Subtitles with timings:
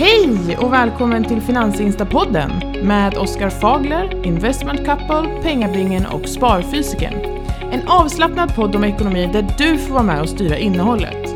[0.00, 2.50] Hej och välkommen till Finansinstapodden
[2.86, 7.14] med Oskar Fagler, Investment Couple, Pengabingen och Sparfysiken.
[7.72, 11.34] En avslappnad podd om ekonomi där du får vara med och styra innehållet.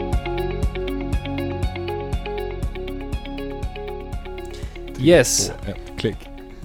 [4.99, 6.17] Yes, Två, ett, klick.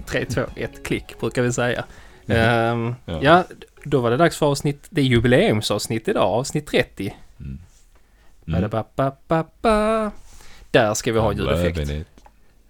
[0.05, 1.85] 3, 2, 1 klick brukar vi säga.
[2.25, 2.37] Mhm.
[2.37, 3.19] Ehm, Ja.
[3.21, 3.43] ja.
[3.83, 7.15] då var det dags för avsnitt, det är jubileumsavsnitt idag, avsnitt 30.
[7.39, 8.69] Mm.
[8.69, 10.11] Ba, ba, ba.
[10.71, 12.07] Där ska vi ha ljudeffekt.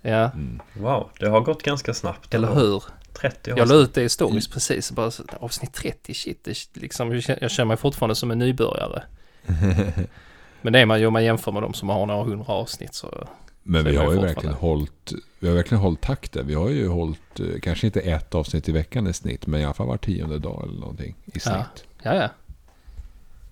[0.01, 0.59] Ja, Mm.
[0.73, 2.33] Wow, det har gått ganska snabbt.
[2.33, 2.83] eller hur?
[3.13, 7.11] 30 år Jag la ut det i stories precis, bara avsnitt 30, shit, det, liksom,
[7.13, 9.03] jag känner- mig fortfarande som en nybörjare.
[10.61, 12.93] Men det är man ju om man jämför med de som har några hundra avsnitt
[12.93, 13.27] så...
[13.63, 16.47] Men Så vi har ju verkligen hållit, vi har verkligen hållit takten.
[16.47, 19.65] Vi har ju hållit, eh, kanske inte ett avsnitt i veckan i snitt, men i
[19.65, 21.55] alla fall var tionde dag eller någonting i snitt.
[21.55, 21.65] Ja.
[22.01, 22.29] Ja, ja.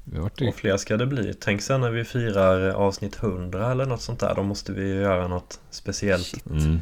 [0.05, 1.33] Vi har varit Och fler ska det bli.
[1.33, 4.35] Tänk sen när vi firar avsnitt 100 eller något sånt där.
[4.35, 6.25] Då måste vi göra något speciellt.
[6.25, 6.45] Shit.
[6.45, 6.79] mm.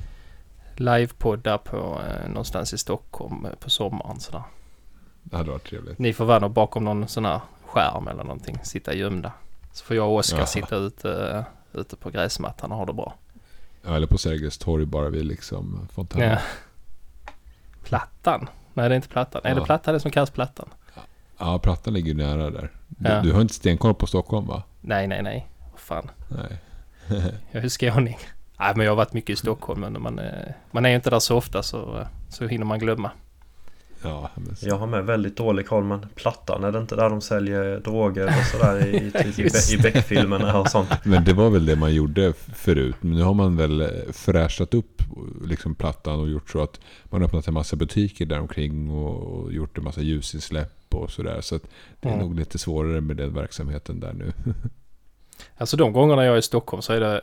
[0.75, 4.43] Livepoddar på eh, någonstans i Stockholm eh, på sommaren sådär.
[5.23, 5.99] Det hade varit trevligt.
[5.99, 9.31] Ni får vara bakom någon sån här skärm eller någonting, sitta gömda.
[9.73, 11.11] Så får jag och Oskar sitta ute,
[11.73, 13.13] eh, ute på gräsmattan och ha det bra.
[13.85, 16.29] Ja, eller på Sergels torg bara vid liksom fontänen.
[16.29, 16.37] Ja.
[17.83, 18.49] Plattan?
[18.73, 19.41] Nej, det är inte Plattan.
[19.43, 19.55] Är Ja.
[19.55, 20.69] det Plattan det som kallas Plattan?
[21.37, 22.71] Ja, Plattan ligger ju nära där.
[22.87, 23.21] Du, Ja.
[23.21, 24.63] du har inte stenkoll på Stockholm va?
[24.81, 25.47] Nej, nej, nej.
[25.71, 26.11] Vad fan.
[26.27, 26.57] Nej.
[27.51, 28.17] Jag är skåning.
[28.59, 30.25] Nej, men jag har varit mycket i Stockholm, men man, eh,
[30.71, 33.11] man är ju inte där så ofta så, eh, så hinner man glömma.
[34.03, 34.67] Ja, men så.
[34.67, 38.27] Jag har med väldigt dålig koll men Plattan, är det inte där de säljer droger
[38.27, 40.89] och sådär i, typ, i, Be- i Beck-filmerna och sånt?
[41.05, 42.95] Men det var väl det man gjorde förut.
[43.01, 45.01] Men nu har man väl eh, fräschat upp
[45.45, 49.23] liksom plattan och gjort så att man har öppnat en massa butiker där omkring och
[49.43, 51.41] och gjort en massa ljusinsläpp och sådär.
[51.41, 51.63] Så att
[51.99, 52.25] det är Mm.
[52.25, 54.33] nog lite svårare med den verksamheten där nu.
[55.57, 57.21] Alltså de gångerna jag är i Stockholm så är det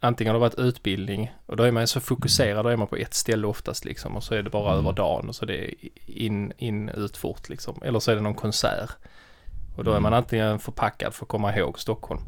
[0.00, 2.96] antingen har det varit utbildning och då är man så fokuserad, då är man på
[2.96, 4.84] ett ställe oftast liksom och så är det bara Mm.
[4.84, 5.74] över dagen och så det är
[6.06, 7.82] in, in, ut fort liksom.
[7.84, 8.90] Eller så är det någon konsert.
[9.76, 10.02] Och då är Mm.
[10.02, 12.20] man antingen förpackad för att komma ihåg Stockholm.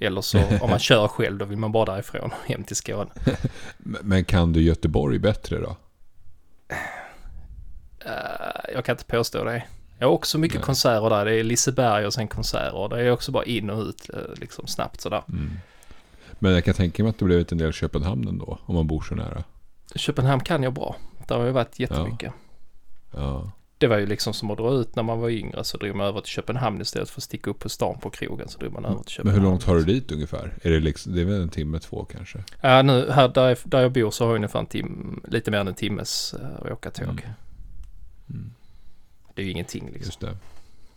[0.00, 3.10] Eller så om man kör själv då vill man bara därifrån hem till Skåne.
[3.78, 5.76] Men men kan du Göteborg bättre då?
[8.06, 9.62] Eh, jag kan inte påstå det.
[9.98, 10.64] Jag har också mycket Nej.
[10.64, 11.24] konserter där.
[11.24, 12.88] Det är Liseberg och sen konserter.
[12.88, 15.22] Det är också bara in och ut eh, liksom snabbt sådär.
[15.28, 15.50] Mm.
[16.38, 19.00] Men jag kan tänka mig att det blivit en del Köpenhamn ändå, om man bor
[19.00, 19.44] så nära.
[19.94, 20.96] Köpenhamn kan jag bra.
[21.28, 22.32] Där har jag varit jättemycket.
[23.14, 23.50] Ja.
[23.78, 26.06] Det var ju liksom som att dra ut när man var yngre så drog man
[26.06, 28.84] över till Köpenhamn istället för att sticka upp på stan på krogen så drog man
[28.84, 29.40] över till Men Köpenhamn.
[29.40, 30.58] hur långt har du dit ungefär?
[30.62, 32.44] Är det, liksom, det är väl en timme, två kanske?
[32.60, 35.50] Ja, nu här där jag, där jag bor så har jag ungefär en tim, lite
[35.50, 37.04] mer än en timmes att åka tåg.
[37.08, 37.20] Mm.
[38.30, 38.50] Mm.
[39.34, 40.04] Det är ju ingenting liksom.
[40.06, 40.36] Just det.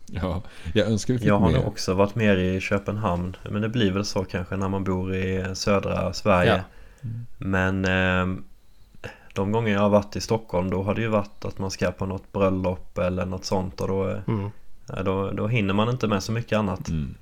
[0.05, 0.41] Ja,
[0.73, 3.35] jag önskar vi fick Jag har nog också varit mer i Köpenhamn.
[3.49, 6.63] Men det blir väl så kanske när man bor i södra Sverige.
[7.01, 7.07] Ja.
[7.09, 7.25] Mm.
[7.37, 7.85] Men
[8.35, 8.43] eh,
[9.33, 11.91] de gånger jag har varit i Stockholm då har det ju varit att man ska
[11.91, 14.49] på något bröllop eller något sånt och då, Mm.
[14.87, 16.89] ja, då, då hinner man inte med så mycket annat.
[16.89, 17.15] Mm.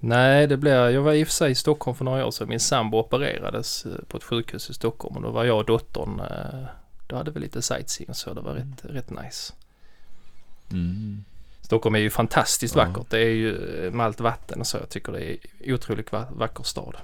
[0.00, 2.48] Nej, det blir, jag var i och för sig i Stockholm för några år sedan.
[2.48, 6.20] Min sambo opererades eh, på ett sjukhus i Stockholm och då var jag och dottern,
[6.20, 6.64] eh,
[7.06, 8.34] då hade vi lite sightseeing så.
[8.34, 9.52] Det var rätt, rätt nice.
[10.72, 11.24] Mm.
[11.60, 12.84] Stockholm är ju fantastiskt Ja.
[12.84, 13.10] vackert.
[13.10, 14.76] Det är ju eh, med allt vatten och så.
[14.76, 16.96] Jag tycker det är otroligt va- vacker stad.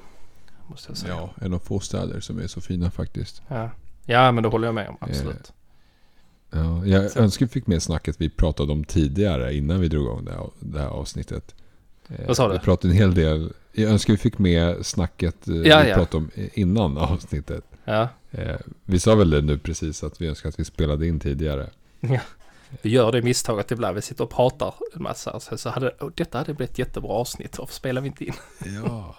[0.66, 1.14] Måste jag säga.
[1.14, 3.42] Ja, en av få städer som är så fina faktiskt.
[3.48, 3.70] Ja.
[4.06, 4.96] ja, men det håller jag med om.
[5.00, 5.52] Absolut.
[6.50, 10.04] Ja, jag Så- önskar vi fick med snacket vi pratade om tidigare innan vi drog
[10.04, 11.54] igång det här, det här avsnittet.
[12.08, 12.52] Eh, Vad sa du?
[12.52, 13.52] Vi pratade en hel del.
[13.72, 15.94] Jag önskar vi fick med snacket eh, Ja, vi ja.
[15.96, 17.64] pratade om innan avsnittet.
[17.84, 18.08] Ja.
[18.30, 21.70] Eh, Vi sa väl det nu precis att vi önskar att vi spelade in tidigare.
[22.82, 23.94] Vi gör det misstaget ibland.
[23.94, 25.40] Vi sitter och pratar en massa.
[25.40, 27.58] sen Så hade, oh, detta hade blivit ett jättebra avsnitt.
[27.58, 28.34] Varför spelar vi inte in?
[28.84, 29.16] Ja.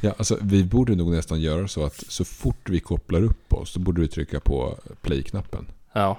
[0.00, 3.72] ja, alltså vi borde nog nästan göra så att så fort vi kopplar upp oss
[3.72, 5.66] så borde vi trycka på play-knappen.
[5.92, 6.18] Ja,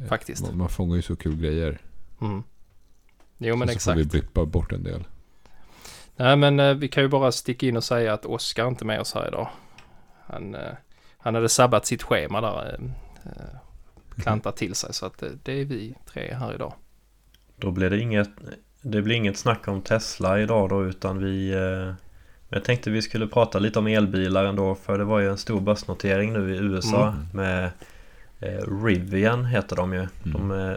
[0.00, 0.42] Eh, Faktiskt.
[0.42, 1.78] Man, man fångar ju så kul grejer.
[2.20, 2.42] mm.
[3.38, 3.94] Jo men så exakt.
[3.94, 5.04] får vi blippa bort en del.
[6.16, 8.86] Nej men eh, vi kan ju bara sticka in och säga att Oskar inte är
[8.86, 9.48] med oss här idag.
[10.26, 10.72] Han, eh,
[11.18, 12.80] han hade sabbat sitt schema där.
[14.22, 16.72] Klantat till sig så att eh, det är vi tre här idag.
[17.56, 18.30] Då blir det inget
[18.82, 21.94] Det blir inget snack om Tesla idag då utan vi eh,
[22.48, 25.60] Jag tänkte vi skulle prata lite om elbilar ändå för det var ju en stor
[25.60, 27.26] börsnotering nu i USA Mm.
[27.32, 27.70] med
[28.40, 30.76] eh, Rivian heter de ju De eh,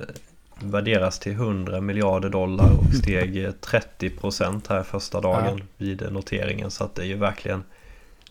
[0.61, 6.71] värderas till 100 miljarder dollar och steg eh, 30% här första dagen vid eh, noteringen
[6.71, 7.63] så att det är ju verkligen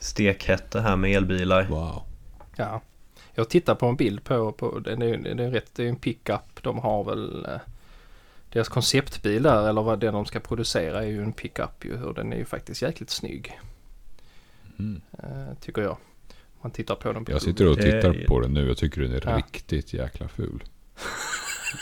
[0.00, 2.02] stekhett det här med elbilar Wow.
[2.56, 2.80] Ja.
[3.38, 4.96] Jag tittar på en bild på, på det, är,
[5.34, 6.62] det, är rätt, det är en pickup.
[6.62, 7.60] De har väl eh,
[8.52, 12.14] deras konceptbil där eller vad den de ska producera är ju en pickup ju och
[12.14, 13.58] den är ju faktiskt jäkligt snygg.
[14.78, 15.00] Mm.
[15.12, 15.96] eh, tycker jag.
[16.62, 18.68] Man tittar på den på Jag sitter och Det- tittar på den nu.
[18.68, 19.36] Jag tycker den är Ja.
[19.36, 20.64] riktigt jäkla ful.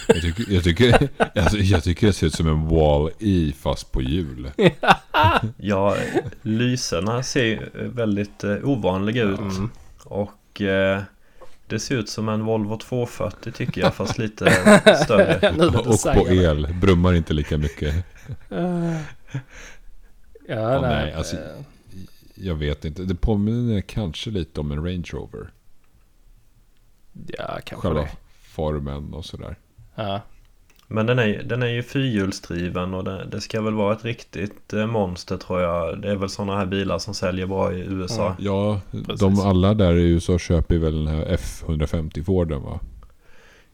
[0.08, 4.02] Jag tycker, jag, tycker, alltså, jag tycker det ser ut som en wall-e fast på
[4.02, 4.50] hjul.
[5.56, 5.96] Ja,
[6.42, 9.38] lyserna ser ju väldigt eh, ovanliga ut.
[9.38, 9.70] Mm.
[10.04, 11.02] Och eh,
[11.66, 14.50] det ser ut som en Volvo 240 tycker jag, fast lite
[15.04, 15.50] större.
[15.78, 16.74] Och på el.
[16.80, 17.94] Brummar inte lika mycket.
[20.48, 21.04] Ja, Åh, nej.
[21.04, 21.36] nej, alltså-
[22.34, 23.02] Jag vet inte.
[23.04, 25.50] Det påminner kanske lite om en Range Rover.
[27.12, 28.10] ja, kanske Själva det.
[28.42, 29.56] formen och sådär.
[29.94, 30.20] Ja.
[30.88, 34.72] Men den är, den är ju fyrhjulsdriven och det, det ska väl vara ett riktigt
[34.72, 36.00] eh, monster tror jag.
[36.02, 38.26] Det är väl sådana här bilar som säljer bra i USA.
[38.26, 38.36] Mm.
[38.38, 39.20] Ja, Precis.
[39.20, 42.80] de alla där i USA köper väl den här F150 Forden va?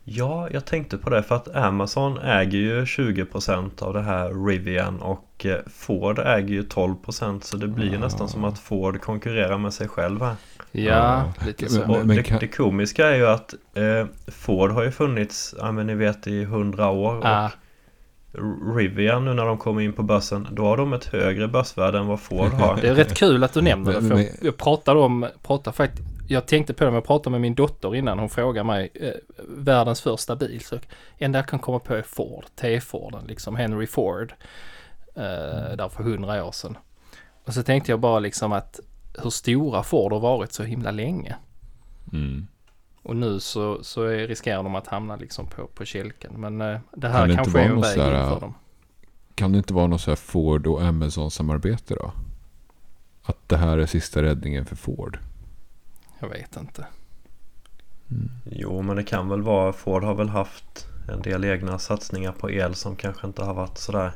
[0.05, 5.00] Ja, jag tänkte på det för att Amazon äger ju 20% av det här Rivian
[5.00, 8.00] och eh, Ford äger ju 12% så det blir ju Ah.
[8.00, 10.35] nästan som att Ford konkurrerar med sig själv här.
[10.73, 11.47] Ja, Ja.
[11.47, 11.81] lite Men- så.
[11.81, 15.73] men- Och det, kan- det komiska är ju att eh, Ford har ju funnits, ja
[15.73, 17.50] men ni vet i 100 år Ja,
[18.33, 21.99] och Rivian nu när de kommer in på börsen då har de ett högre börsvärde
[21.99, 22.77] än vad Ford har.
[22.83, 24.00] det är rätt kul att du nämner det.
[24.00, 27.05] Men- För men- jag, jag pratade om, pratade faktiskt, jag tänkte på det, men jag
[27.05, 29.11] pratade med min dotter innan hon frågade mig eh,
[29.49, 30.61] världens första bil.
[30.65, 30.77] Så
[31.19, 34.33] enda jag kan komma på är Ford, T-Forden, liksom Henry Ford.
[35.14, 36.79] Eh, Där för hundra år sedan.
[37.44, 38.81] Och så tänkte jag bara liksom att
[39.23, 41.37] hur stora Ford har varit så himla länge.
[42.12, 42.47] Mm.
[43.03, 46.32] Och nu så, så riskerar de att hamna liksom på, på kälken.
[46.37, 48.55] Men eh, det här Kan det inte kanske är vara en väg in för dem.
[49.35, 52.12] Kan det inte vara något så här Ford och Amazon-samarbete då?
[53.23, 55.19] Att det här är sista räddningen för Ford?
[56.20, 56.87] Jag vet inte.
[58.44, 62.50] Jo men det kan väl vara, Ford har väl haft en del egna satsningar på
[62.50, 64.12] el som kanske inte har varit sådär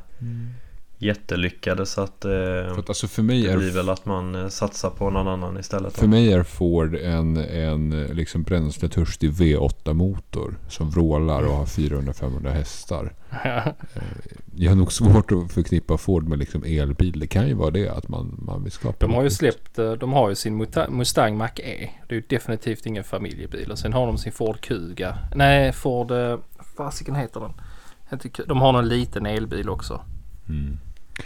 [0.97, 4.35] jättelyckade så att eh, För att alltså för mig det är blir väl att man
[4.35, 5.95] eh, satsar på någon annan istället.
[5.95, 5.99] då.
[5.99, 13.13] För mig är Ford en, en liksom bränsletörstig V8-motor som vrålar och har 400-500 hästar.
[14.55, 17.19] Jag har nog svårt att förknippa Ford med liksom elbil.
[17.19, 19.91] Det kan ju vara det att man, man vill skapa De har ju släppt, eh,
[19.91, 21.89] de har ju sin Mustang Mach-E.
[22.07, 23.71] Det är ju definitivt ingen familjebil.
[23.71, 25.17] Och sen har de sin Ford Kuga.
[25.35, 26.39] Nej, Ford, eh,
[26.77, 27.53] fasiken heter den?
[28.47, 30.01] De har någon liten elbil också.
[30.49, 30.79] Mm.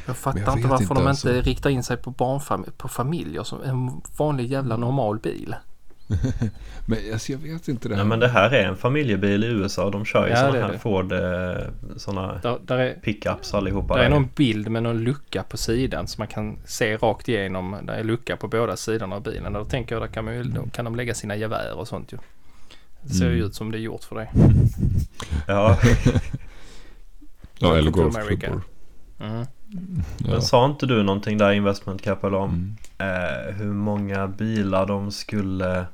[0.05, 1.29] Jag fattar jag inte varför inte, de alltså.
[1.35, 5.55] inte riktar in sig på barnfamiljer, på familjer som en vanlig jävla normal bil.
[6.85, 8.03] Men alltså, jag vet inte det här.
[8.03, 9.89] Nej men det här är en familjebil i USA.
[9.89, 10.79] De kör ju Ja, det sådana är här det.
[10.79, 13.95] Ford eh, sådana Där, där är, pickups allihopa.
[13.97, 17.77] där är någon bild med någon lucka på sidan som man kan se rakt igenom.
[17.83, 19.53] Där är lucka på båda sidorna av bilen.
[19.53, 22.13] Då tänker jag där kan, man ju, då kan de lägga sina gevär och sånt
[22.13, 22.17] ju.
[23.01, 23.45] Det ser ju Mm.
[23.45, 24.29] ut som det är gjort för det.
[25.47, 25.77] Ja,
[27.59, 28.61] ja, eller golfklubbor.
[29.19, 29.45] Mm.
[30.17, 30.27] Ja.
[30.31, 32.75] men sa inte du någonting där Investment Capital om Mm.
[32.97, 35.85] eh, hur många bilar de skulle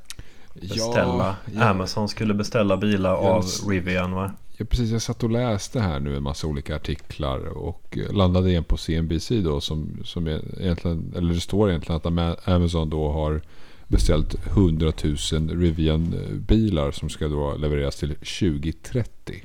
[0.54, 1.36] beställa?
[1.54, 1.62] ja.
[1.68, 4.32] Amazon skulle beställa bilar Ja, av Rivian va?
[4.56, 4.90] Ja, precis.
[4.90, 9.30] Jag satt och läste här nu en massa olika artiklar och landade igen på CNBC
[9.40, 13.40] då som, som egentligen, eller det står egentligen att Ama- Amazon då har
[13.88, 15.16] beställt 100 000
[15.60, 19.44] Rivian-bilar som ska då levereras till 2030.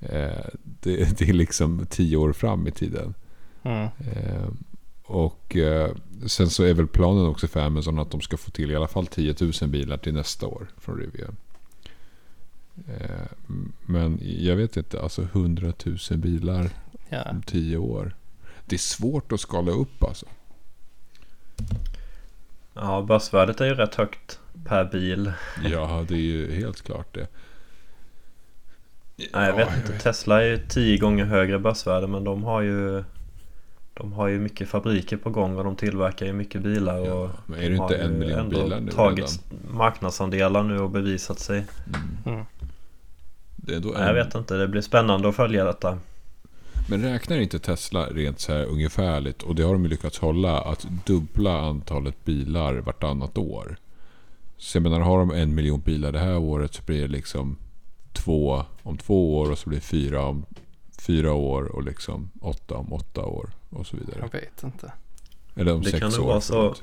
[0.00, 3.14] Eh, det, det är liksom tio år fram i tiden.
[3.62, 3.88] Mm.
[4.14, 4.48] Eh,
[5.04, 5.90] och eh,
[6.26, 8.88] sen så är väl planen också för Amazon att de ska få till i alla
[8.88, 11.36] fall 10 000 bilar till nästa år från Rivian.
[12.88, 13.26] Eh,
[13.86, 16.70] men jag vet inte, alltså 100 000 bilar
[17.08, 17.22] Ja.
[17.30, 18.14] om 10 år.
[18.66, 20.26] Det är svårt att skala upp alltså.
[22.74, 25.32] Ja, börsvärdet är ju rätt högt per bil.
[25.64, 27.26] Ja, det är ju helt klart det.
[29.16, 29.98] Nej, jag vet inte.
[29.98, 33.04] Tesla är ju tio gånger högre börsvärde men de har ju
[34.00, 37.30] De har ju mycket fabriker på gång och de tillverkar ju mycket bilar Ja, och
[37.46, 41.38] men är det de inte en miljon ändå bilar nu tagit marknadsandelar nu och bevisat
[41.38, 41.64] sig.
[42.26, 42.34] Mm.
[42.34, 42.46] Mm.
[43.56, 45.98] Det är då Nej, jag vet inte, det blir spännande att följa detta.
[46.88, 50.60] Men räknar inte Tesla rent så här ungefärligt, och det har de ju lyckats hålla,
[50.60, 53.76] att dubbla antalet bilar vartannat år.
[54.56, 57.56] Så jag menar, har de en miljon bilar det här året så blir det liksom
[58.12, 60.44] två om två år och så blir det fyra om
[61.06, 64.16] fyra år och liksom åtta om åtta år och så vidare.
[64.20, 64.92] Jag vet inte.
[65.54, 66.26] Eller om Det sex kan år.
[66.28, 66.74] vara så.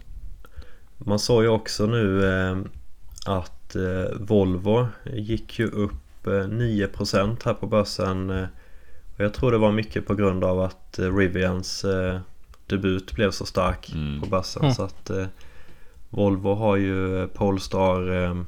[0.97, 2.57] Man såg ju också nu eh,
[3.25, 8.29] att eh, Volvo gick ju upp eh, 9% här på börsen.
[8.29, 8.45] Eh,
[9.17, 12.19] och jag tror det var mycket på grund av att eh, Rivians eh,
[12.67, 14.21] debut blev så stark Mm.
[14.21, 14.62] på börsen.
[14.62, 14.74] Mm.
[14.75, 15.25] Så att eh,
[16.09, 18.43] Volvo har ju Polestar eh,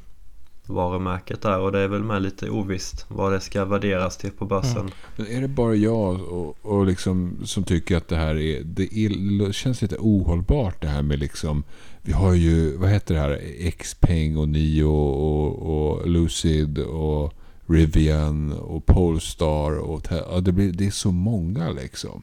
[0.69, 4.45] varumärket där och det är väl med lite ovisst vad det ska värderas till på
[4.45, 4.77] börsen.
[4.77, 4.91] Mm.
[5.15, 8.83] Men är det bara jag och, och liksom, som tycker att det här är, det
[8.83, 11.63] är, känns lite ohållbart det här med liksom
[12.01, 17.33] vi har ju, vad heter det här, Xpeng och Nio och, och Lucid och
[17.67, 22.21] Rivian och Polestar och ja, det, blir, det är så många liksom.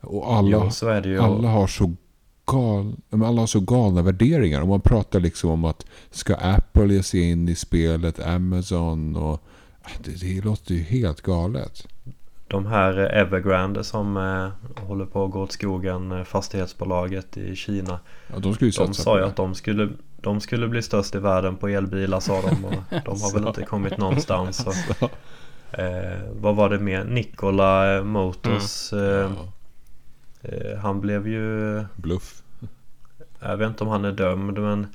[0.00, 1.18] Och alla, ja, ju.
[1.18, 1.94] alla har så
[2.46, 4.62] gal, alla har så galna värderingar.
[4.62, 9.42] Om man pratar liksom om att ska Apple ge sig in i spelet, Amazon och
[10.04, 11.86] det, det låter ju helt galet.
[12.48, 18.00] De här Evergrande som eh, håller på att gå åt skogen, eh, fastighetsbolaget i Kina.
[18.32, 21.18] Ja, de skulle ju de sa ju att de skulle, de skulle bli störst i
[21.18, 22.64] världen på elbilar sa de.
[22.64, 22.72] Och
[23.04, 24.66] de har väl inte kommit någonstans.
[24.66, 25.10] Och,
[25.78, 27.04] eh, vad var det mer?
[27.04, 28.92] Nikola Motors.
[28.92, 29.22] Mm.
[29.22, 29.30] Eh, Eh,
[30.82, 31.84] han blev ju...
[31.96, 32.42] Bluff.
[33.40, 34.86] Jag vet inte om han är dömd men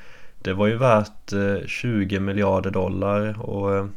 [0.41, 1.33] det var ju värt
[1.65, 3.93] 20 eh, miljarder dollar och eh, mm.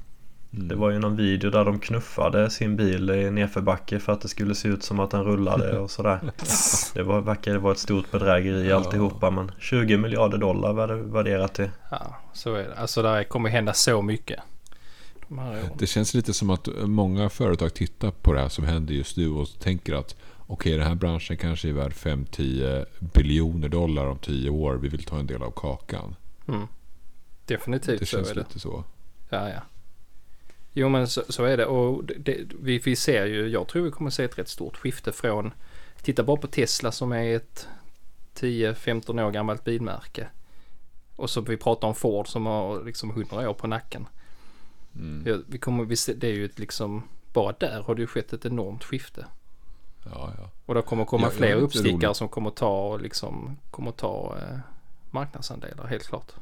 [0.50, 4.28] det var ju någon video där de knuffade sin bil i nedförbacke för att det
[4.28, 6.20] skulle se ut som att den rullade och sådär.
[6.94, 8.76] Det var, verkade vara ett stort bedrägeri ja.
[8.76, 11.70] alltihopa men 20 miljarder dollar var det värderat till.
[11.90, 12.74] Ja, så är det.
[12.74, 14.40] Alltså det kommer hända så mycket.
[15.78, 19.30] det känns lite som att många företag tittar på det här som händer just nu
[19.30, 20.16] och tänker att
[20.50, 24.74] okej den här branschen kanske är värd 5-10 biljoner dollar om 10 år.
[24.74, 26.16] Vi vill ta en del av kakan.
[26.48, 26.66] Mm.
[27.44, 28.40] Definitivt det så känns är det.
[28.40, 28.84] lite så.
[29.28, 29.60] Ja, ja.
[30.72, 33.90] Jo men så, så är det och det, vi, vi ser ju, jag tror vi
[33.90, 35.52] kommer se ett rätt stort skifte från,
[36.02, 37.68] titta bara på Tesla som är ett
[38.34, 40.28] 10-15 år gammalt bilmärke.
[41.16, 44.06] Och så vi pratar om Ford som har liksom 100 år på nacken.
[44.94, 45.44] Mm.
[45.48, 47.02] Vi kommer, vi det är ju ett liksom,
[47.32, 49.26] bara där har det ju skett ett enormt skifte.
[50.04, 50.50] Ja, ja.
[50.66, 54.58] Och det kommer komma ja, fler uppstickare som kommer ta, liksom, kommer ta eh,
[55.10, 56.32] marknadsandelar helt klart.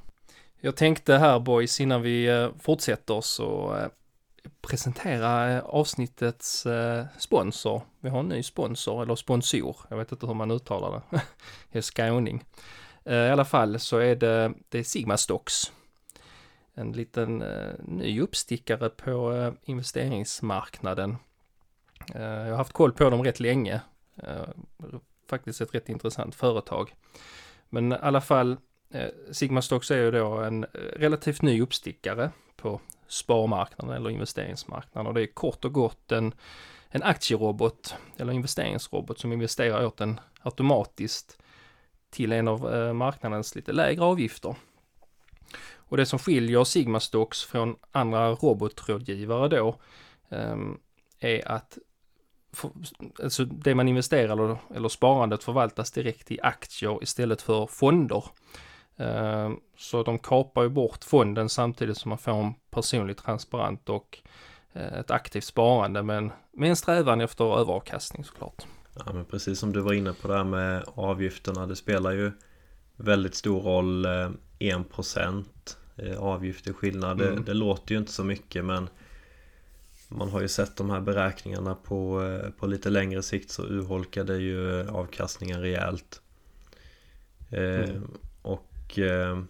[0.60, 3.88] Jag tänkte här boys innan vi eh, fortsätter så eh,
[4.60, 7.82] presentera eh, avsnittets eh, sponsor.
[8.00, 9.76] Vi har en ny sponsor eller sponsor.
[9.88, 11.02] Jag vet inte hur man uttalar det.
[11.70, 12.44] jag är skåning.
[13.04, 15.72] Eh, I alla fall så är det, det är Sigma Stocks.
[16.74, 17.44] En liten
[17.78, 21.16] ny uppstickare på investeringsmarknaden
[22.14, 23.80] Eh, jag har haft koll på dem rätt länge.
[24.22, 24.48] Eh,
[25.28, 26.94] faktiskt ett rätt intressant företag.
[27.68, 28.56] Men i alla fall,
[28.90, 35.14] eh, Sigma Stocks är ju då en relativt ny uppstickare på sparmarknaden eller investeringsmarknaden och
[35.14, 36.34] det är kort och gott en,
[36.88, 41.38] en aktierobot eller investeringsrobot som investerar åt en automatiskt
[42.10, 44.54] till en av marknadens lite lägre avgifter.
[45.76, 49.76] Och det som skiljer Sigma Stocks från andra robotrådgivare då
[50.28, 50.78] ehm,
[51.18, 51.78] är att
[52.52, 52.70] för,
[53.22, 58.24] alltså det man investerar eller, eller sparandet förvaltas direkt i aktier istället för fonder.
[59.00, 64.18] Uh, så de kapar ju bort fonden samtidigt som man får en personligt transparent och
[64.76, 68.66] uh, ett aktivt sparande men med en strävan efter överavkastning såklart.
[69.06, 71.66] Ja men precis som du var inne på det här med avgifterna.
[71.66, 72.32] Det spelar ju
[72.96, 74.04] väldigt stor roll.
[74.04, 75.44] Eh, 1%
[75.96, 77.20] eh, avgift är skillnad.
[77.20, 77.34] Mm.
[77.34, 78.88] Det, det låter ju inte så mycket men
[80.08, 84.24] man har ju sett de här beräkningarna på, eh, på lite längre sikt så urholkar
[84.24, 86.22] det ju avkastningen rejält.
[87.50, 88.10] Eh, mm.
[88.42, 89.42] och eh,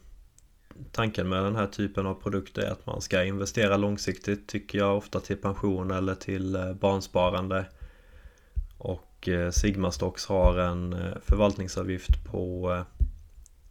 [0.93, 4.97] tanken med den här typen av produkter är att man ska investera långsiktigt tycker jag
[4.97, 7.67] ofta till pension eller till barnsparande.
[8.79, 12.77] Och Sigma Stocks har en förvaltningsavgift på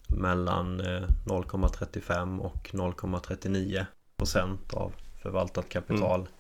[0.08, 3.86] mellan 0,35 och 0,39
[4.18, 6.20] procent av förvaltat kapital.
[6.20, 6.32] Mm.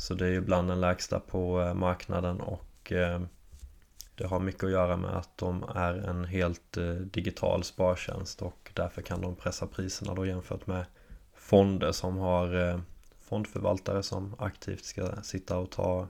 [0.00, 3.20] Så det är ju bland den lägsta på eh, marknaden och eh,
[4.14, 8.70] det har mycket att göra med att de är en helt eh, digital spartjänst och
[8.74, 10.84] därför kan de pressa priserna då jämfört med
[11.34, 12.80] fonder som har
[13.20, 16.08] fondförvaltare som aktivt ska sitta och ta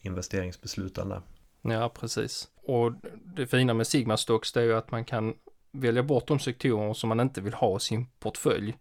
[0.00, 1.22] investeringsbesluten där.
[1.62, 2.48] Ja, precis.
[2.62, 2.92] Och
[3.24, 5.34] det fina med Sigma Stocks det är ju att man kan
[5.72, 8.74] välja bort de sektorer som man inte vill ha i sin portfölj.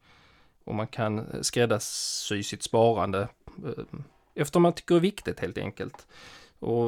[0.64, 3.28] Och man kan skräddarsy sitt sparande
[3.66, 4.00] eh,
[4.36, 6.08] efter man tycker är viktigt helt enkelt.
[6.60, 6.88] Och,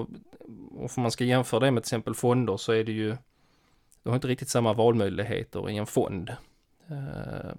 [0.71, 3.17] och om man ska jämföra det med till exempel fonder så är det ju,
[4.03, 6.35] du har inte riktigt samma valmöjligheter i en fond.
[6.91, 7.53] Uh,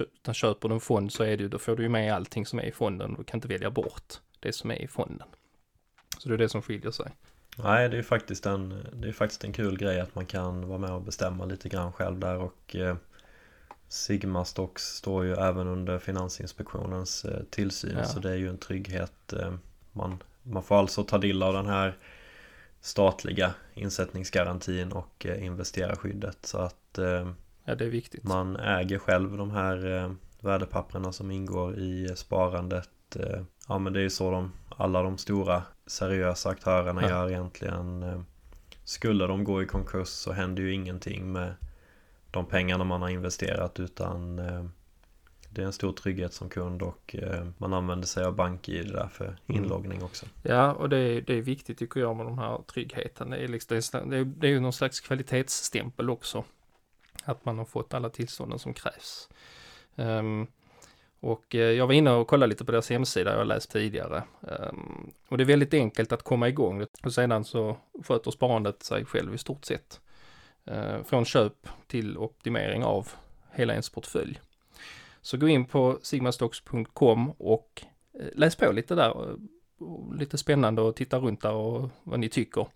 [0.00, 2.46] utan köper du en fond så är det ju, då får du ju med allting
[2.46, 3.14] som är i fonden.
[3.18, 5.28] Du kan inte välja bort det som är i fonden.
[6.18, 7.10] Så det är det som skiljer sig.
[7.56, 10.78] Nej, det är faktiskt en, det är faktiskt en kul grej att man kan vara
[10.78, 12.96] med och bestämma lite grann själv där och eh,
[13.88, 18.04] Sigma Stocks står ju även under Finansinspektionens eh, tillsyn ja.
[18.04, 19.32] så det är ju en trygghet.
[19.32, 19.52] Eh,
[19.92, 21.96] man, man får alltså ta del av den här
[22.80, 26.74] statliga insättningsgarantin och eh, investerarskyddet så att
[27.64, 28.24] ja, det är viktigt.
[28.24, 33.16] man äger själv de här värdepapperna som ingår i sparandet.
[33.68, 37.08] Ja men det är ju så de, alla de stora seriösa aktörerna Ja.
[37.08, 38.24] gör egentligen.
[38.84, 41.54] Skulle de gå i konkurs så händer ju ingenting med
[42.30, 44.64] de pengarna man har investerat utan eh,
[45.50, 49.08] det är en stor trygghet som kund och eh, man använder sig av BankID där
[49.08, 49.64] för Mm.
[49.64, 50.26] inloggning också.
[50.42, 53.30] Ja, och det är, det är viktigt tycker jag med den här tryggheten.
[53.30, 53.80] Det är, liksom,
[54.10, 56.44] det, är, det, är, ju någon slags kvalitetsstämpel också.
[57.24, 59.28] Att man har fått alla tillstånden som krävs.
[59.96, 60.46] Ehm,
[61.20, 64.22] och eh, jag var inne och kollade lite på deras hemsida jag har läst tidigare.
[64.48, 66.86] Ehm, och det är väldigt enkelt att komma igång.
[67.02, 70.00] Och sedan så sköter sparandet sig själv i stort sett.
[70.70, 73.08] Eh, från köp till optimering av
[73.52, 74.40] hela ens portfölj.
[75.22, 77.82] Så gå in på sigmastocks.com och
[78.20, 79.30] eh, läs på lite där.
[79.30, 79.36] Eh,
[80.18, 82.66] lite spännande att titta runt där och vad ni tycker.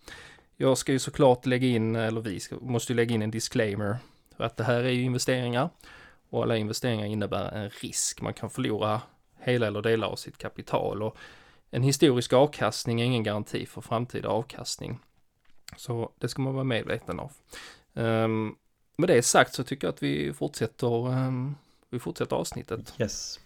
[0.57, 3.97] Jag ska ju såklart lägga in, eller vi ska, måste ju lägga in en disclaimer.
[4.37, 5.69] För att det här är ju investeringar
[6.29, 8.21] och alla investeringar innebär en risk.
[8.21, 9.01] Man kan förlora
[9.39, 11.17] hela eller delar av sitt kapital och
[11.69, 14.99] en historisk avkastning är ingen garanti för framtida avkastning.
[15.77, 17.31] Så det ska man vara medveten av.
[17.93, 18.55] Um,
[18.97, 21.55] med det sagt så tycker jag att vi fortsätter, ehm,
[21.89, 22.93] vi fortsätter avsnittet.
[22.99, 23.39] Yes.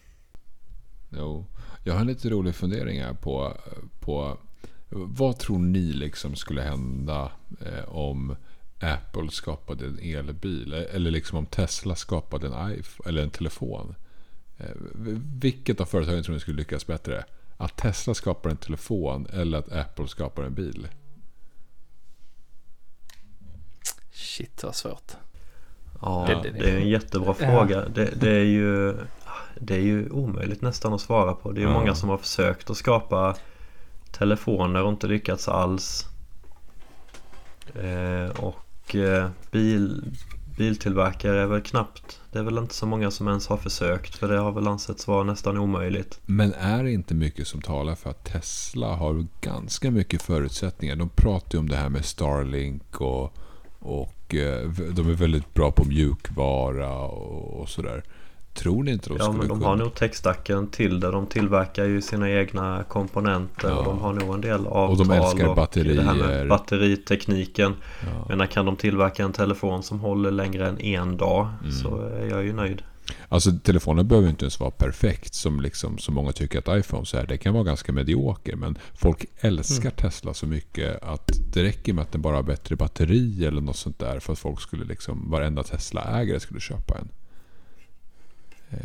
[1.10, 1.46] Jo.
[1.84, 3.56] Jag har en lite rolig fundering här på,
[4.00, 4.38] på
[4.90, 8.36] vad tror ni liksom skulle hända eh, om
[8.80, 13.94] Apple skapade en elbil eller liksom om Tesla skapade en iPhone eller en telefon.
[14.58, 14.76] Eh,
[15.40, 17.24] vilket av företagen tror ni skulle lyckas bättre?
[17.56, 20.88] Att Tesla skapar en telefon eller att Apple skapar en bil?
[24.38, 25.12] Shit vad svårt.
[26.02, 27.88] Ja, Det- det- det är en jättebra fråga.
[27.88, 28.96] Det, det, är ju,
[29.60, 31.52] det är ju omöjligt nästan att svara på.
[31.52, 31.78] Det är ju Ja.
[31.78, 33.36] många som har försökt att skapa
[34.12, 36.04] telefoner och inte lyckats alls.
[37.74, 40.02] Eh, och eh, bil,
[40.58, 42.20] biltillverkare är väl knappt.
[42.32, 45.06] Det är väl inte så många som ens har försökt för det har väl ansetts
[45.06, 46.20] vara nästan omöjligt.
[46.26, 50.96] Men är det inte mycket som talar för att Tesla har ganska mycket förutsättningar?
[50.96, 53.32] De pratar ju om det här med Starlink och,
[53.78, 58.02] och eh, de är väldigt bra på mjukvara och, och sådär.
[58.54, 59.66] Tror ni inte de Ja skulle men de kunna...
[59.68, 61.10] har nog techstacken till det.
[61.10, 63.76] De tillverkar ju sina egna komponenter Ja.
[63.76, 65.06] och de har nog en del avtal.
[65.08, 66.04] de älskar Det här batterier.
[66.04, 67.74] med batteritekniken.
[68.00, 68.24] Ja.
[68.28, 71.72] Men när kan de tillverka en telefon som håller längre än en dag Mm.
[71.72, 72.82] så är jag ju nöjd.
[73.28, 77.26] Alltså telefonen behöver inte ens vara perfekt som, liksom, som många tycker att iPhones är.
[77.26, 82.02] Det kan vara ganska medioker men folk älskar Tesla så mycket att det räcker med
[82.02, 85.30] att den bara har bättre batteri eller något sånt där för att folk skulle liksom,
[85.30, 87.08] varenda Tesla-ägare skulle köpa en.
[88.70, 88.78] Eh,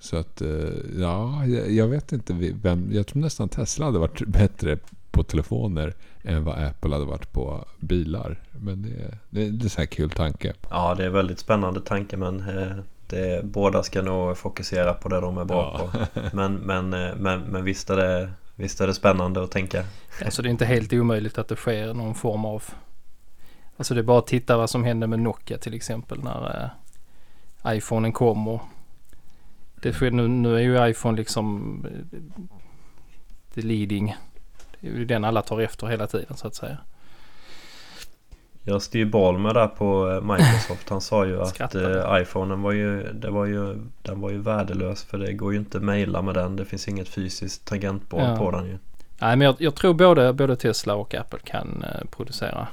[0.00, 0.48] Så att, eh,
[0.98, 2.32] ja, jag- vet inte
[2.62, 4.78] vem, jag tror nästan Tesla hade varit bättre
[5.10, 8.40] på telefoner än vad Apple hade varit på bilar.
[8.60, 10.52] Men det, det, det är en sån här kul tanke.
[10.70, 15.20] Ja det är väldigt spännande tanke men eh, det, båda ska nog fokusera på det
[15.20, 16.06] de är bra Ja.
[16.14, 16.20] på.
[16.36, 19.84] Men, men, eh, men, men visst, är det, visst är det spännande att tänka.
[20.24, 22.64] Alltså det är inte helt omöjligt att det sker någon form av...
[23.76, 26.70] Alltså det är bara att titta vad som hände med Nokia till exempel när
[27.64, 28.60] eh, iPhonen kom och
[29.82, 31.76] det sker nu, nu är ju iPhone liksom
[32.12, 32.18] eh,
[33.54, 34.16] the leading.
[34.80, 36.78] Det är ju den alla tar efter hela tiden så att säga.
[38.64, 43.12] Ja, Steve Ballmer där på eh, Microsoft han sa ju att eh, iPhonen var ju,
[43.12, 46.34] det var ju, den var ju värdelös för det går ju inte att mejla med
[46.34, 46.56] den.
[46.56, 48.36] Det finns inget fysiskt tangentbord Ja.
[48.36, 48.78] på den ju.
[49.20, 52.68] Nej men jag, jag tror både, både Tesla och Apple kan eh, producera.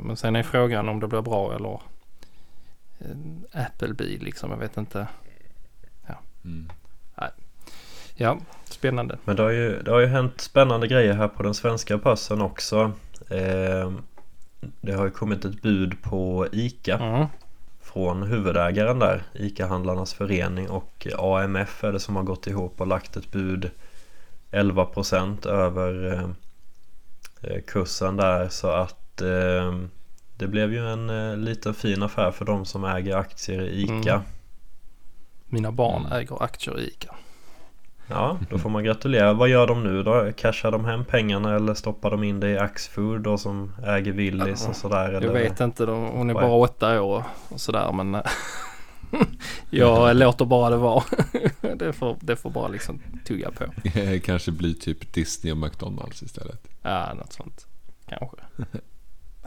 [0.00, 1.80] Men sen är frågan om det blir bra eller
[3.52, 4.50] Apple-bil liksom.
[4.50, 5.06] Jag vet inte.
[6.44, 6.70] Mm.
[8.16, 9.18] Ja, spännande.
[9.24, 12.42] Men det har, ju, det har ju hänt spännande grejer här på den svenska börsen
[12.42, 12.92] också.
[13.30, 13.92] Eh,
[14.80, 17.26] det har ju kommit ett bud på ICA Mm.
[17.82, 23.16] från huvudägaren där, ICA-handlarnas förening och AMF är det som har gått ihop och lagt
[23.16, 23.70] ett bud
[24.50, 26.22] 11% över
[27.42, 29.78] eh, kursen där så att eh,
[30.36, 34.14] det blev ju en eh, liten fin affär för de som äger aktier i ICA.
[34.14, 34.22] Mm.
[35.46, 37.14] Mina barn äger aktier i ICA.
[38.08, 39.32] Ja, då får man gratulera.
[39.32, 40.32] Vad gör de nu då?
[40.36, 44.62] Cashar de hem pengarna eller stoppar de in det i Axfood då som äger Willys
[44.64, 45.12] Ja, och sådär?
[45.12, 45.32] Jag eller?
[45.32, 48.22] vet inte, de- hon är bara åtta år och sådär men eh,
[49.70, 51.04] jag låter bara det vara.
[51.76, 53.64] det, får, det får bara liksom tugga på.
[54.24, 56.68] Kanske blir typ Disney och McDonalds istället.
[56.82, 57.66] Ja, något sånt.
[58.08, 58.36] Kanske.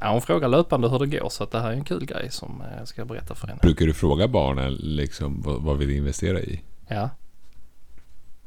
[0.02, 2.32] Ja, hon frågar löpande hur det går så att det här är en kul grej
[2.32, 3.60] som eh, jag ska berätta för henne.
[3.62, 6.62] Brukar du fråga barnen liksom, vad, vad vill du investera i?
[6.88, 7.10] Ja,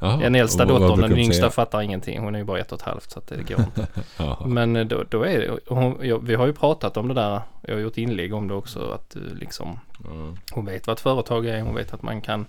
[0.03, 1.51] Jaha, den äldsta dottern, den de yngsta säga?
[1.51, 2.21] fattar ingenting.
[2.21, 3.87] Hon är ju bara ett och ett halvt så att det går inte.
[4.47, 7.41] Men eh, då, då är det, hon, jag, vi har ju pratat om det där.
[7.63, 10.35] Jag har gjort inlägg om det också att eh, liksom Ja.
[10.53, 12.47] Hon vet vad ett företag är, hon vet att man kan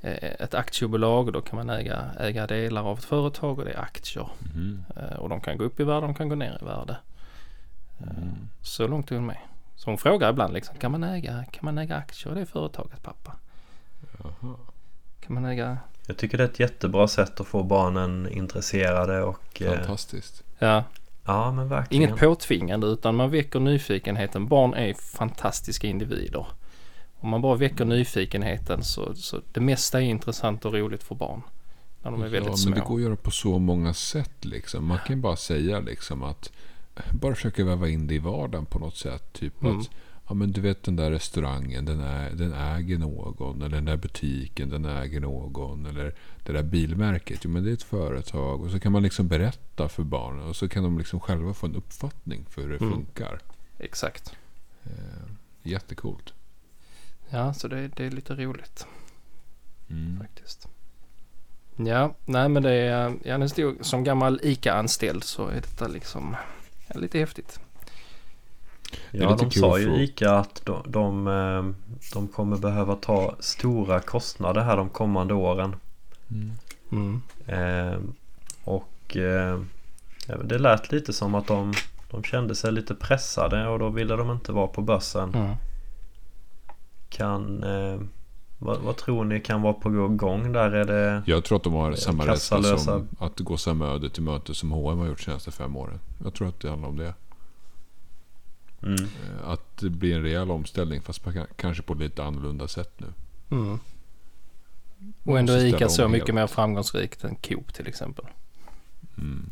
[0.00, 3.70] eh, ett aktiebolag och då kan man äga, äga delar av ett företag och det
[3.72, 4.28] är aktier.
[4.96, 6.96] Eh, Och de kan gå upp i värde, de kan gå ner i värde.
[8.00, 8.48] Mm.
[8.62, 9.38] Så långt är hon med.
[9.76, 13.02] Så hon frågar ibland liksom, kan man äga, kan man äga aktier i det företaget
[13.02, 13.36] pappa?
[14.22, 14.54] Jaha.
[15.20, 15.78] Kan man äga?
[16.06, 19.62] Jag tycker det är ett jättebra sätt att få barnen intresserade och...
[19.62, 20.42] eh, Fantastiskt.
[20.58, 20.84] Ja,
[21.24, 22.02] Ja men verkligen.
[22.08, 24.46] inget påtvingande utan man väcker nyfikenheten.
[24.48, 26.46] Barn är fantastiska individer.
[27.20, 31.42] Om man bara väcker nyfikenheten så, så det mesta är intressant och roligt för barn.
[32.02, 32.70] När de är väldigt ja, små.
[32.70, 34.44] men det går att göra på så många sätt.
[34.44, 34.84] Liksom.
[34.86, 36.52] Man kan bara säga liksom att
[37.12, 39.32] bara försöka väva in det i vardagen på något sätt.
[39.32, 39.78] Typ Mm.
[39.80, 39.90] att
[40.28, 43.62] ja, men du vet den där restaurangen, den, är, den äger någon.
[43.62, 45.86] Eller den där butiken, den äger någon.
[45.86, 48.62] Eller det där bilmärket, jo men det är ett företag.
[48.62, 50.42] Och så kan man liksom berätta för barnen.
[50.48, 52.92] Och så kan de liksom själva få en uppfattning för hur det Mm.
[52.92, 53.38] funkar.
[53.78, 54.36] Exakt.
[54.84, 54.90] Eh,
[55.62, 56.32] jättecoolt.
[57.30, 58.86] Ja, så det, det är lite roligt
[59.90, 60.18] Mm.
[60.18, 60.68] faktiskt.
[61.76, 66.36] Ja, nej men det är, ja, det stod, som gammal ICA-anställd så är detta liksom
[66.88, 67.60] ja, lite häftigt.
[69.10, 74.60] Ja, de sa ju ICA att de, de, eh, de kommer behöva ta stora kostnader
[74.60, 75.76] här de kommande åren.
[76.30, 76.52] Mm.
[76.92, 77.22] Mm.
[77.46, 77.98] Eh,
[78.64, 79.60] och eh,
[80.44, 81.72] det lät lite som att de,
[82.10, 85.34] de kände sig lite pressade och då ville de inte vara på börsen.
[85.34, 85.54] Mm.
[87.08, 88.00] Kan, eh,
[88.58, 90.70] vad, vad tror ni kan vara på gång där?
[90.70, 94.22] Är det, Jag tror att de har samma rädsla som att gå samma öde till
[94.22, 95.98] möte som H&M har gjort de senaste fem åren.
[96.24, 97.14] Jag tror att det handlar om det.
[98.86, 103.00] Mm, Eh, Att det blir en rejäl omställning fast på, kanske på lite annorlunda sätt
[103.00, 103.06] nu.
[103.50, 103.78] Mm.
[105.24, 106.12] Och ändå är ICA så helt.
[106.12, 108.24] mycket mer framgångsrikt än Coop till exempel.
[109.18, 109.50] Mm.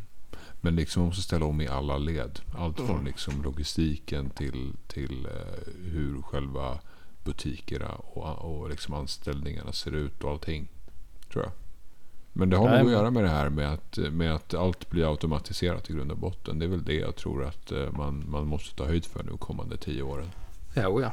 [0.61, 2.39] Men liksom man måste ställa om i alla led.
[2.57, 3.05] Allt från Mm.
[3.05, 6.79] liksom logistiken till, till eh, hur själva
[7.23, 10.67] butikerna och, och liksom anställningarna ser ut och allting.
[11.31, 11.51] Tror jag.
[12.37, 14.89] Men det har Nej, nog att göra med det här med att, med att allt
[14.89, 16.59] blir automatiserat i grund och botten.
[16.59, 19.37] Det är väl det jag tror att eh, man, man måste ta höjd för nu
[19.37, 20.29] kommande tio åren.
[20.73, 21.11] Ja, oh ja.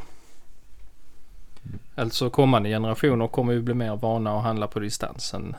[1.95, 5.55] Alltså kommande generationer kommer ju bli mer vana att handla på distans än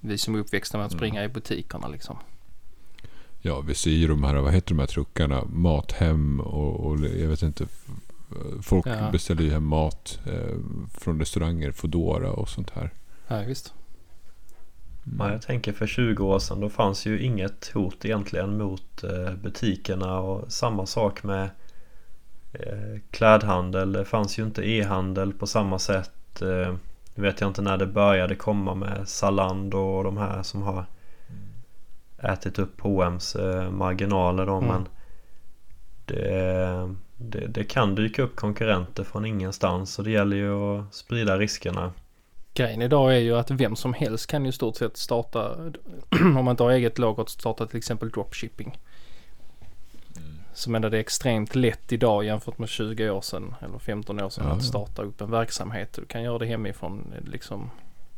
[0.00, 0.98] vi som är uppväxta med att Mm.
[0.98, 2.16] springa i butikerna liksom.
[3.42, 5.44] Ja, vi ser ju de här, vad heter de här truckarna?
[5.52, 7.66] Mathem och, och jag vet inte.
[8.62, 9.10] Folk Ja.
[9.12, 10.56] beställer ju hem mat eh,
[10.98, 12.90] från restauranger, Foodora och sånt här.
[13.28, 13.74] Ja, visst.
[15.18, 19.34] Ja, jag tänker för 20 år sedan då fanns ju inget hot egentligen mot eh,
[19.34, 21.50] butikerna och samma sak med
[22.52, 23.92] eh, klädhandel.
[23.92, 26.42] Det fanns ju inte e-handel på samma sätt.
[26.42, 26.74] Eh,
[27.14, 30.84] nu vet jag inte när det började komma med Zalando och de här som har
[32.18, 34.68] ätit upp H&M's marginaler då Mm.
[34.68, 34.88] men
[36.06, 41.38] det, det, det kan dyka upp konkurrenter från ingenstans och det gäller ju att sprida
[41.38, 41.92] riskerna.
[42.56, 45.56] Grejen idag är ju att vem som helst kan ju stort sett starta,
[46.10, 48.78] om man inte har eget lager, att starta till exempel dropshipping.
[50.54, 54.30] Som ändå det är extremt lätt idag jämfört med 20 år sedan eller 15 år
[54.30, 55.92] sedan Ja, att starta upp en verksamhet.
[55.92, 57.70] Du kan göra det hemifrån liksom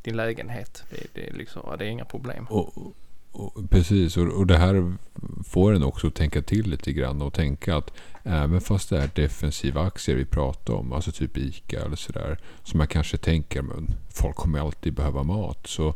[0.03, 0.85] din lägenhet.
[0.91, 2.47] Det, det, är, liksom, det är inga problem.
[2.51, 2.95] Och,
[3.33, 4.95] och, precis, och, och det här
[5.47, 7.93] får en också att tänka till lite grann och tänka att
[8.29, 12.79] även fast det är defensiva aktier vi pratar om, alltså typ ICA eller sådär, som
[12.79, 15.67] man kanske tänker men folk kommer alltid behöva mat.
[15.67, 15.89] Så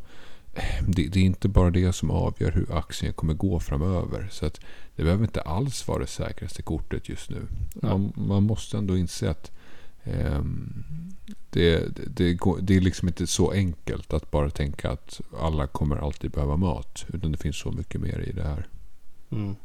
[0.55, 4.29] eh, det, det är inte bara det som avgör hur aktien kommer gå framöver.
[4.31, 4.61] Så att
[4.97, 7.47] det behöver inte alls vara det säkraste kortet just nu.
[7.75, 9.51] Man, man måste ändå inse att
[10.05, 10.85] ehm,
[11.51, 16.31] det, det, det är liksom inte så enkelt att bara tänka att alla kommer alltid
[16.31, 17.05] behöva mat.
[17.13, 18.67] Utan det finns så mycket mer i det här.
[19.31, 19.57] Mm.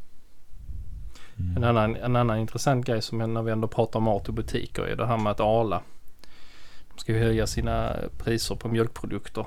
[1.55, 4.83] En, annan, en annan intressant grej som är när vi ändå pratar mat och butiker
[4.83, 5.81] är det här med att Arla.
[6.93, 9.45] De ska höja sina priser på mjölkprodukter.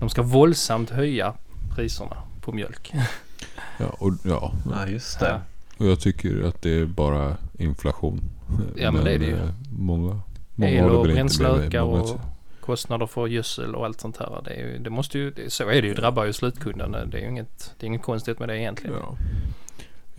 [0.00, 1.34] De ska våldsamt höja
[1.74, 2.92] priserna på mjölk.
[3.78, 5.40] Ja, och, ja, Ja just det.
[5.78, 8.20] och jag tycker att det är bara inflation.
[8.76, 9.36] Ja, men det är det ju.
[9.36, 10.20] eh, Många,
[10.54, 12.20] många El och väl inte bränsle med- ökar många- och
[12.60, 14.40] kostnader för gödsel och allt sånt här.
[14.44, 16.92] Det, är ju, det måste ju, så är det ju, drabbar ju slutkunden.
[17.10, 18.96] Det är ju inget, det är inget konstigt med det egentligen.
[19.00, 19.16] Ja.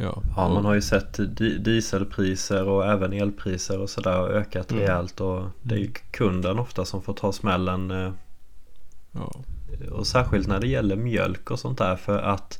[0.01, 4.83] Ja, Ja, man har ju sett di- dieselpriser och även elpriser och sådär ökat Mm.
[4.83, 8.11] rejält och det är ju kunden ofta som får ta smällen eh,
[9.11, 9.31] ja.
[9.91, 12.59] och särskilt när det gäller mjölk och sånt där för att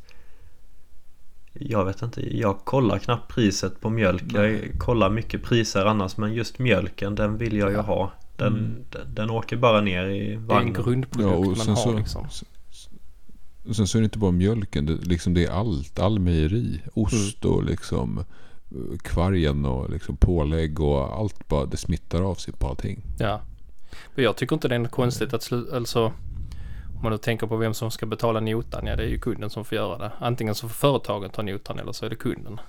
[1.53, 4.23] jag vet inte, jag kollar knappt priset på mjölk.
[4.33, 7.81] Jag kollar mycket priser annars men just mjölken den vill jag ju Ja.
[7.81, 8.11] ha.
[8.35, 8.75] Den, Mm.
[8.89, 10.73] den, den åker bara ner i Det är en vagnen.
[10.73, 12.27] grundprodukt Ja, man har så, liksom
[13.67, 14.85] och sen så är det inte bara mjölken.
[14.85, 15.99] Det, liksom det är allt.
[15.99, 16.81] All mejeri.
[16.93, 21.65] Ost och liksom eh, kvargen och liksom pålägg och allt bara.
[21.65, 23.01] Det smittar av sig på allting.
[23.19, 23.41] Ja.
[24.15, 26.05] Men jag tycker inte det är något konstigt att sluta, alltså
[26.95, 29.49] om man nu tänker på vem som ska betala notan, ja det är ju kunden
[29.49, 30.11] som får göra det.
[30.19, 32.59] Antingen så får företagen ta notan eller så är det kunden.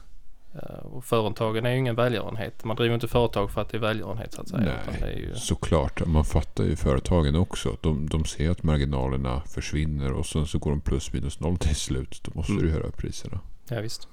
[0.54, 2.64] Eh, Och företagen är ju ingen välgörenhet.
[2.64, 4.60] Man driver inte företag för att det är välgörenhet så att säga.
[4.82, 7.76] utan det är ju, Såklart, man fattar ju företagen också.
[7.80, 11.76] De, de ser att marginalerna försvinner och sen så går de plus minus noll till
[11.76, 12.20] slut.
[12.24, 12.64] Då måste Mm.
[12.64, 13.40] du höra priserna.
[13.68, 14.08] ja visst.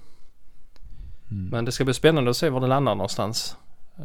[1.31, 1.45] Mm.
[1.51, 3.55] Men det ska bli spännande att se var det landar någonstans.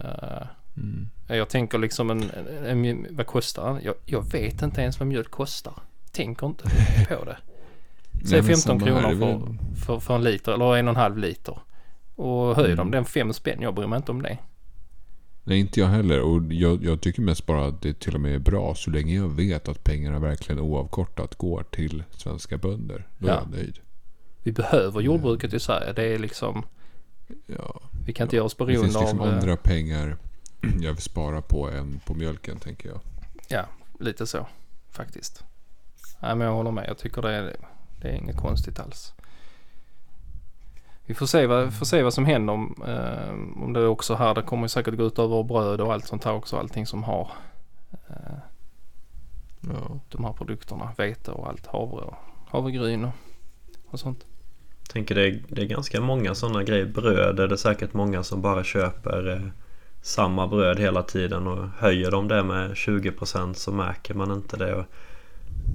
[0.04, 1.08] Eh, Mm.
[1.26, 2.30] Jag tänker liksom en,
[2.66, 3.82] en, en vad kostar den?
[3.84, 5.74] Jag, jag vet inte ens vad mjölk kostar.
[6.12, 6.64] Tänker inte
[7.18, 7.36] på det.
[8.28, 10.94] Säg Nej, men 15 samma här, kronor för, för, för en liter eller en och
[10.94, 11.58] en halv liter.
[12.16, 12.90] Och höjer de Mm.
[12.90, 14.38] den fem spänn, jag bryr mig inte om det.
[15.46, 16.20] Nej, inte jag heller.
[16.20, 19.14] Och jag, jag tycker mest bara att det till och med är bra så länge
[19.16, 23.06] jag vet att pengarna verkligen oavkortat går till svenska bönder.
[23.18, 23.40] Då är Ja.
[23.40, 23.78] jag nöjd.
[24.42, 25.92] Vi behöver jordbruket i Sverige.
[25.92, 26.62] Det är liksom,
[27.46, 29.28] Ja, vi kan inte göra oss det finns beroende liksom av...
[29.28, 30.16] eh, andra pengar
[30.80, 33.00] jag vill spara på än på mjölken tänker jag.
[33.48, 33.64] Ja,
[34.00, 34.46] lite så
[34.90, 35.44] faktiskt.
[36.22, 36.84] Nej men jag håller med.
[36.88, 37.56] Jag tycker det är,
[38.00, 39.12] det är inget konstigt alls.
[41.06, 44.34] Vi får se vad, får se vad som händer om, eh, om det också här.
[44.34, 46.56] Det kommer säkert gå ut över bröd och allt sånt här också.
[46.56, 47.30] Allting som har
[48.08, 48.38] eh,
[49.60, 50.00] Ja.
[50.08, 50.92] de här produkterna.
[50.96, 51.66] Vete och allt.
[51.66, 52.14] Havre och
[52.50, 53.12] havregryn och,
[53.90, 54.26] och sånt.
[54.92, 56.86] Tänker det är, det är ganska många sådana grejer.
[56.86, 59.48] Bröd är det säkert många som bara köper eh,
[60.02, 64.74] samma bröd hela tiden och höjer de det med 20% så märker man inte det.
[64.74, 64.84] Och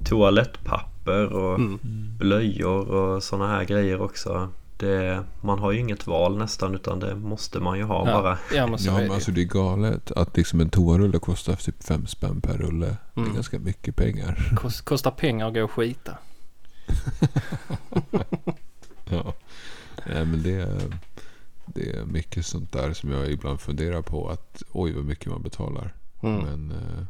[0.04, 1.78] toalettpapper och Mm.
[2.18, 4.48] blöjor och sådana här grejer också.
[4.80, 8.38] Det, man har ju inget val nästan utan det måste man ju ha Ja, bara.
[8.54, 9.14] ja men så Ja, är men det.
[9.14, 12.86] alltså det är galet att liksom en toarulle kostar typ fem spänn per rulle.
[13.14, 13.30] Det Mm.
[13.30, 14.52] är ganska mycket pengar.
[14.56, 16.18] Kost, kostar pengar att gå och skita.
[19.12, 19.34] Ja.
[20.06, 20.80] Nej, men det är,
[21.66, 24.28] det är mycket sånt där som jag ibland funderar på.
[24.28, 25.94] Att oj vad mycket man betalar.
[26.22, 26.40] Mm.
[26.44, 27.04] Men eh,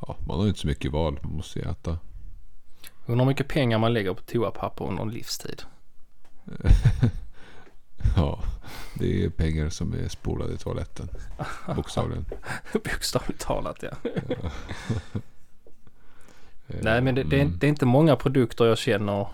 [0.00, 1.18] ja, man har ju inte så mycket val.
[1.22, 1.98] Man måste ju äta.
[3.06, 5.62] Undrar hur mycket pengar man lägger på toapapper under en livstid.
[8.16, 8.42] ja,
[8.94, 11.08] det är pengar som är spolade i toaletten.
[11.76, 12.24] Bokstavligen.
[12.72, 14.10] Bokstavligt talat ja.
[16.66, 17.58] Nej men det, det, är, mm.
[17.58, 19.28] det är inte många produkter jag känner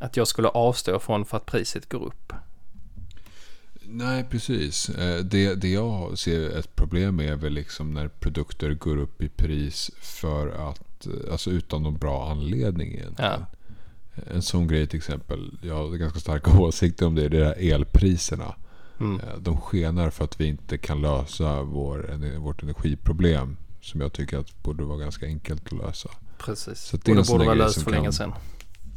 [0.00, 2.32] att jag skulle avstå från för att priset går upp.
[3.90, 4.88] Nej, precis.
[4.88, 9.22] Eh, Det, det jag ser ett problem med är väl liksom när produkter går upp
[9.22, 13.44] i pris för att, eh, alltså utan någon bra anledning egentligen.
[14.34, 18.54] En sån grej till exempel, jag har ganska starka åsikter om det, det är elpriserna.
[19.00, 19.20] Mm.
[19.20, 23.56] Eh, De skenar för att vi inte kan lösa vår, vårt energiproblem.
[23.80, 26.08] Som jag tycker att borde vara ganska enkelt att lösa.
[26.38, 26.78] Precis.
[26.80, 28.32] Så och det är en det borde vara löst för kan- länge sedan.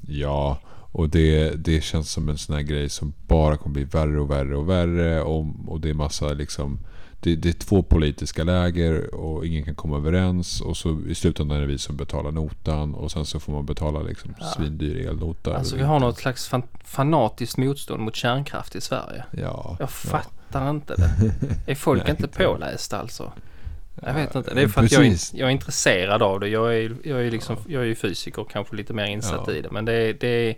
[0.07, 0.59] Ja,
[0.91, 4.31] och det, det känns som en sån här grej som bara kommer bli värre och
[4.31, 5.21] värre och värre.
[5.21, 6.79] Och, och det är massa liksom...
[7.23, 10.61] Det, det är två politiska läger och ingen kan komma överens.
[10.61, 12.95] Och så i slutändan är det vi som betalar notan.
[12.95, 14.45] Och sen så får man betala liksom Ja.
[14.45, 15.57] svindyr elnota.
[15.57, 19.23] Alltså vi har något slags fan, fanatiskt motstånd mot kärnkraft i Sverige.
[19.31, 19.77] Ja.
[19.79, 21.11] Jag fattar inte det.
[21.71, 23.31] Är folk Nej, inte pålästa alltså?
[24.05, 24.53] Jag vet Ja, inte.
[24.53, 26.47] Det är för att jag är, jag är intresserad av det.
[26.47, 29.53] Jag är, jag är liksom, jag är fysiker kanske lite mer insatt Ja.
[29.53, 29.71] i det.
[29.71, 30.55] Men det det är,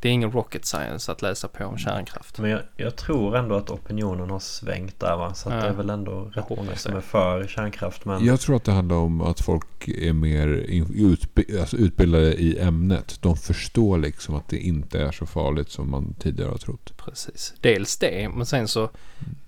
[0.00, 2.38] det är ingen rocket science att läsa på om kärnkraft.
[2.38, 5.34] Men jag, jag tror ändå att opinionen har svängt där va.
[5.34, 5.60] Så att Ja.
[5.60, 8.04] det är väl ändå rätt många som är för kärnkraft.
[8.04, 10.46] Men Jag tror att det handlar om att folk är mer
[10.94, 13.18] utbi, alltså utbildade i ämnet.
[13.22, 16.92] De förstår liksom att det inte är så farligt som man tidigare har trott.
[16.96, 17.54] Precis.
[17.60, 18.90] Dels det, men sen så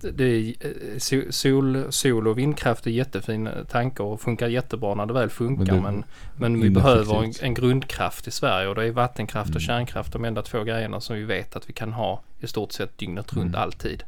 [0.01, 5.07] det är, eh, so- sol, sol och vindkraft är jättefina tankar och funkar jättebra när
[5.07, 5.73] det väl funkar.
[5.73, 6.05] Men Men, det-
[6.37, 6.85] men, vi ineffektivt.
[6.85, 9.67] behöver en, en grundkraft i Sverige och det är vattenkraft och Mm.
[9.67, 12.99] kärnkraft de enda två grejerna som vi vet att vi kan ha i stort sett
[12.99, 13.61] dygnet runt Mm.
[13.63, 14.03] alltid.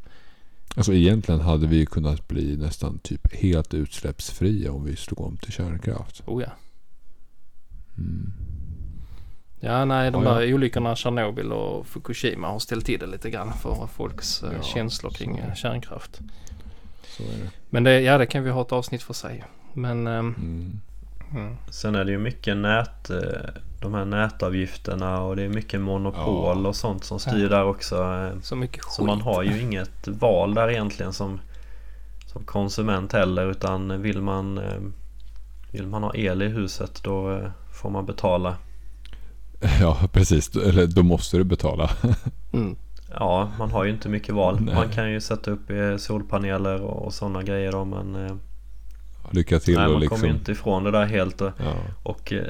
[0.77, 5.53] Alltså egentligen hade vi kunnat bli nästan typ helt utsläppsfria om vi slog om till
[5.53, 6.23] kärnkraft.
[6.27, 6.49] Oh ja.
[7.99, 8.33] Mm.
[9.61, 13.53] Ja, nej, de Ja, där olyckorna Tjernobyl och Fukushima har ställt till det lite grann
[13.53, 15.43] för folks eh, Ja, känslor kring så.
[15.43, 16.21] eh, kärnkraft.
[17.17, 17.51] Så det.
[17.71, 19.45] Men det, ja, det kan vi ha ett avsnitt för sig.
[19.73, 20.81] Men, ehm, Mm.
[21.35, 23.19] Mm, sen är det ju mycket nät, eh,
[23.81, 26.69] de här nätavgifterna och det är mycket monopol Ja.
[26.69, 28.31] och sånt som styr där också.
[28.43, 28.93] så mycket skit.
[28.93, 31.41] Så man har ju inget val där egentligen som,
[32.27, 34.81] som konsument heller utan vill man eh,
[35.71, 38.57] Vill man ha el i huset då eh, får man betala
[39.81, 40.57] Ja, precis.
[40.57, 41.91] Eller då måste du betala.
[42.53, 42.77] Mm.
[43.11, 44.61] Ja, man har ju inte mycket val.
[44.61, 44.75] Nej.
[44.75, 45.61] Man kan ju sätta upp
[45.99, 48.37] solpaneler och, och sådana grejer då men eh,
[49.31, 50.17] Lycka till Nej, man liksom...
[50.19, 51.75] kommer ju inte ifrån det där helt och, Ja.
[52.03, 52.43] och eh,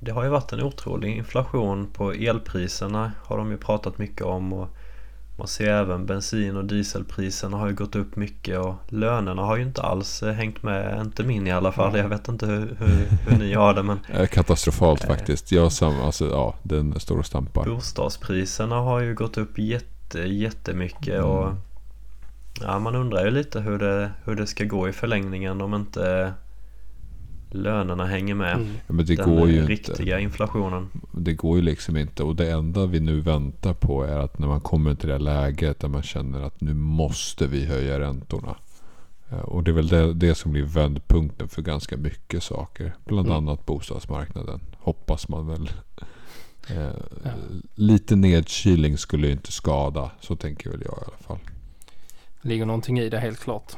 [0.00, 4.52] Det har ju varit en otrolig inflation på elpriserna har de ju pratat mycket om
[4.52, 4.68] och
[5.38, 9.62] Man ser även bensin och dieselpriserna har ju gått upp mycket och lönerna har ju
[9.62, 11.98] inte alls eh, hängt med, inte min i alla fall.
[11.98, 13.98] Jag vet inte hur, hur, hur ni har det men
[14.30, 15.06] Katastrofalt Eh.
[15.08, 15.52] faktiskt.
[15.52, 17.64] Jag sam, alltså, ja, den står och stampar.
[17.64, 21.56] bostadspriserna har ju gått upp jätte, jättemycket och Mm.
[22.60, 26.32] Ja, man undrar ju lite hur det, hur det ska gå i förlängningen om inte
[27.50, 28.54] lönerna hänger med.
[28.56, 28.74] Mm.
[28.86, 29.72] Men det Den går ju eh, inte.
[29.72, 30.88] riktiga inflationen.
[31.12, 32.22] Det går ju liksom inte.
[32.22, 35.80] Och det enda vi nu väntar på är att när man kommer till det läget
[35.80, 38.56] där man känner att nu måste vi höja räntorna.
[39.30, 42.92] Eh, Och det är väl det, det som blir vändpunkten för ganska mycket saker.
[43.04, 43.38] Bland Mm.
[43.38, 44.60] annat bostadsmarknaden.
[44.78, 45.70] Hoppas man väl.
[46.70, 46.90] Eh,
[47.24, 47.30] Ja.
[47.74, 50.10] Lite nedkylning skulle ju inte skada.
[50.20, 51.38] Så tänker väl jag i alla fall.
[52.46, 53.76] Ligger någonting i det helt klart.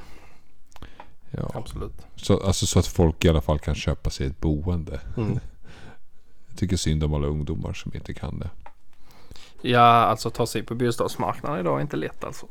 [1.30, 1.50] Ja.
[1.54, 2.06] Absolut.
[2.16, 5.00] Så, alltså, så att folk i alla fall kan köpa sig ett boende.
[5.16, 5.38] Mm.
[6.48, 8.50] Jag tycker synd om alla ungdomar som inte kan det.
[9.62, 12.46] Ja, alltså ta sig på bostadsmarknaden idag är inte lätt alltså.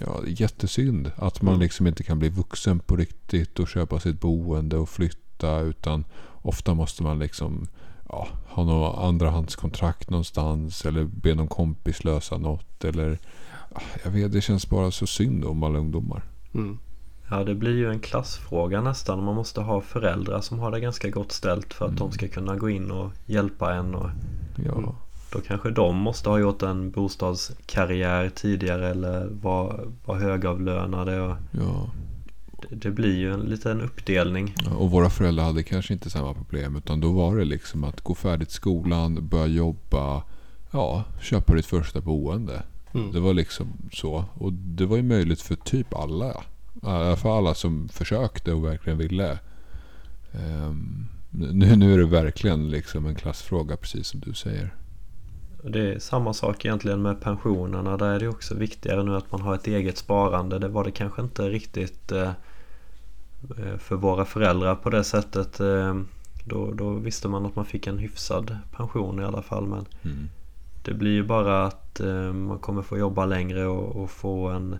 [0.00, 1.62] Ja, jättesynd att man Mm.
[1.62, 5.60] liksom inte kan bli vuxen på riktigt och köpa sitt boende och flytta.
[5.60, 6.04] Utan
[6.42, 7.66] ofta måste man liksom
[8.08, 10.84] ja, ha något andrahandskontrakt någonstans.
[10.86, 12.84] Eller be någon kompis lösa något.
[12.84, 13.18] Eller
[14.04, 16.22] jag vet, det känns bara så synd om alla ungdomar.
[16.54, 16.78] Mm.
[17.30, 19.24] Ja, det blir ju en klassfråga nästan.
[19.24, 22.56] Man måste ha föräldrar som har det ganska gott ställt för att de ska kunna
[22.56, 23.94] gå in och hjälpa en.
[23.94, 24.10] Och
[24.66, 24.90] Ja, Mm.
[25.32, 31.20] då kanske de måste ha gjort en bostadskarriär tidigare eller vara var högavlönade.
[31.20, 31.90] Och ja.
[32.68, 34.54] det, det blir ju en liten uppdelning.
[34.64, 36.76] Ja, Och våra föräldrar hade kanske inte samma problem.
[36.76, 40.22] Utan då var det liksom att gå färdigt skolan, börja jobba.
[40.70, 42.62] Ja, köpa ditt första boende.
[42.98, 43.12] Mm.
[43.12, 44.24] Det var liksom så.
[44.34, 46.30] Och det var ju möjligt för typ alla.
[46.82, 49.38] I alla fall alla som försökte och verkligen ville.
[50.32, 54.74] Ehm, nu, nu är det verkligen liksom en klassfråga precis som du säger.
[55.62, 57.96] Det är samma sak egentligen med pensionerna.
[57.96, 60.58] Där är det också viktigare nu att man har ett eget sparande.
[60.58, 62.30] Det var det kanske inte riktigt eh,
[63.58, 65.60] eh, för våra föräldrar på det sättet.
[65.60, 66.00] Eh,
[66.44, 69.66] då, då visste man att man fick en hyfsad pension i alla fall.
[69.66, 70.28] Men Mm.
[70.88, 74.78] Det blir ju bara att eh, man kommer få jobba längre och, och få en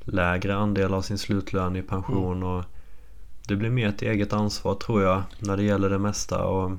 [0.00, 2.42] lägre andel av sin slutlön i pension.
[2.42, 2.64] Och
[3.48, 6.44] det blir mer ett eget ansvar tror jag när det gäller det mesta.
[6.44, 6.72] Och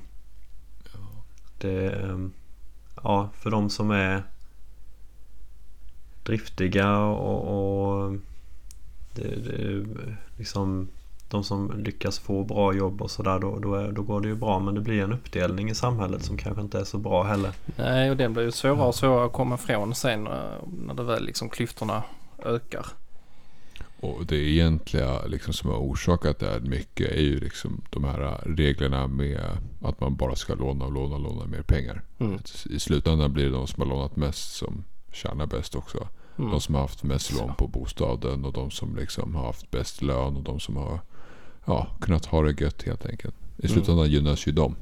[1.57, 2.17] det, eh,
[3.03, 4.23] ja, för de som är
[6.23, 8.11] driftiga och, och
[9.15, 9.85] det, det,
[10.37, 10.87] liksom
[11.31, 14.35] de som lyckas få bra jobb och sådär då, då, är- då går det ju
[14.35, 17.51] bra men det blir en uppdelning i samhället som kanske inte är så bra heller.
[17.75, 20.33] Nej, och den blir ju svårare och svårare att komma ifrån sen eh,
[20.85, 22.03] när det väl liksom klyftorna
[22.45, 22.85] ökar.
[23.99, 28.41] Och det egentliga liksom som har orsakat det här mycket är ju liksom de här
[28.45, 29.41] reglerna med
[29.81, 32.01] att man bara ska låna och låna och låna mer pengar.
[32.19, 32.39] Mm.
[32.69, 36.07] I slutändan blir det de som har lånat mest som tjänar bäst också.
[36.37, 36.51] Mm.
[36.51, 40.01] De som har haft mest lån på bostaden och de som liksom har haft bäst
[40.01, 40.99] lön och de som har
[41.65, 43.35] ja, kunnat ha det gött helt enkelt.
[43.57, 43.73] I Mm.
[43.73, 44.75] slutändan gynnas ju de.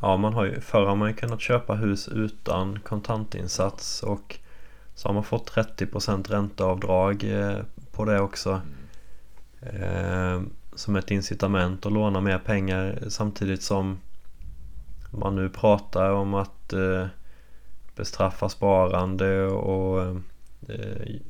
[0.00, 4.38] Ja, man har ju, förr har man ju kunnat köpa hus utan kontantinsats och
[4.94, 7.58] så har man fått 30% ränteavdrag eh,
[7.92, 8.60] på det också.
[9.60, 10.42] Eh,
[10.74, 13.98] som ett incitament att låna mer pengar samtidigt som
[15.10, 17.06] man nu pratar om att eh,
[17.96, 20.16] bestraffa sparande och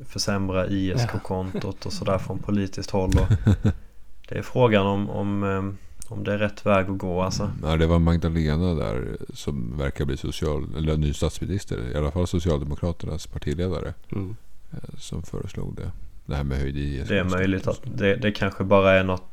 [0.06, 3.10] försämra ISK-kontot och sådär från politiskt håll.
[3.10, 3.56] Och
[4.28, 7.50] det är frågan om, om, eh, om det är rätt väg att gå alltså.
[7.62, 11.92] Ja, det var Magdalena där som verkar bli social, eller ny statsminister.
[11.92, 13.94] I alla fall Socialdemokraternas partiledare.
[14.12, 14.36] Mm.
[14.72, 15.90] eh, Som föreslog det.
[16.26, 17.08] Det här med höjd ISK.
[17.08, 19.24] Det är möjligt att det, det kanske bara är något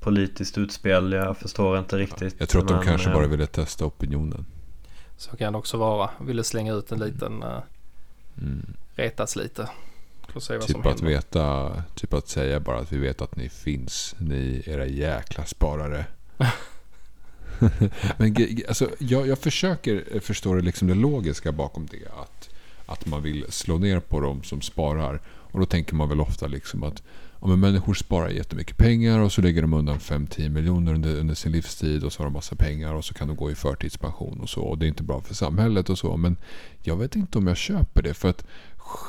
[0.00, 1.12] politiskt utspel.
[1.12, 2.34] Jag förstår inte riktigt.
[2.38, 4.44] Jag tror att de men, kanske eh, bara ville testa opinionen.
[5.16, 6.10] Så kan det också vara.
[6.20, 7.58] Ville slänga ut en liten, uh,
[8.42, 8.66] Mm.
[8.94, 9.68] retas lite.
[10.36, 11.14] Får se vad som Typ att händer.
[11.14, 14.14] veta, typ att säga bara att vi vet att ni finns.
[14.18, 16.04] Ni era jäkla sparare.
[18.16, 18.36] Men
[18.68, 22.20] alltså, jag, jag försöker förstå det, liksom det logiska bakom det.
[22.20, 22.48] Att,
[22.86, 25.20] att man vill slå ner på dem som sparar.
[25.26, 27.02] Och då tänker man väl ofta liksom att
[27.40, 31.34] ja, men människor sparar jättemycket pengar och så lägger de undan 5-10 miljoner under, under
[31.34, 34.40] sin livstid och så har de massa pengar och så kan de gå i förtidspension
[34.40, 34.60] och så.
[34.60, 36.16] Och det är inte bra för samhället och så.
[36.16, 36.36] Men
[36.82, 38.14] jag vet inte om jag köper det.
[38.14, 38.44] För att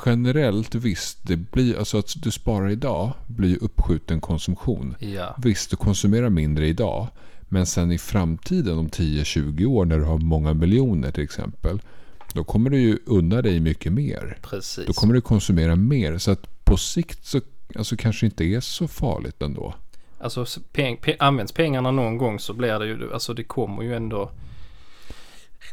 [0.06, 4.94] generellt visst, det blir, alltså att du sparar idag blir ju uppskjuten konsumtion.
[4.98, 7.08] Ja, Visst, du konsumerar mindre idag.
[7.48, 11.80] Men sen i framtiden om 10-20 år när du har många miljoner till exempel.
[12.32, 14.38] Då kommer du ju unna dig mycket mer.
[14.42, 14.86] precis.
[14.86, 16.18] Då kommer du konsumera mer.
[16.18, 17.40] Så att på sikt så
[17.74, 19.74] alltså, kanske inte är så farligt ändå.
[20.20, 23.94] Alltså peng, pe, används pengarna någon gång så blir det ju, alltså det kommer ju
[23.94, 24.30] ändå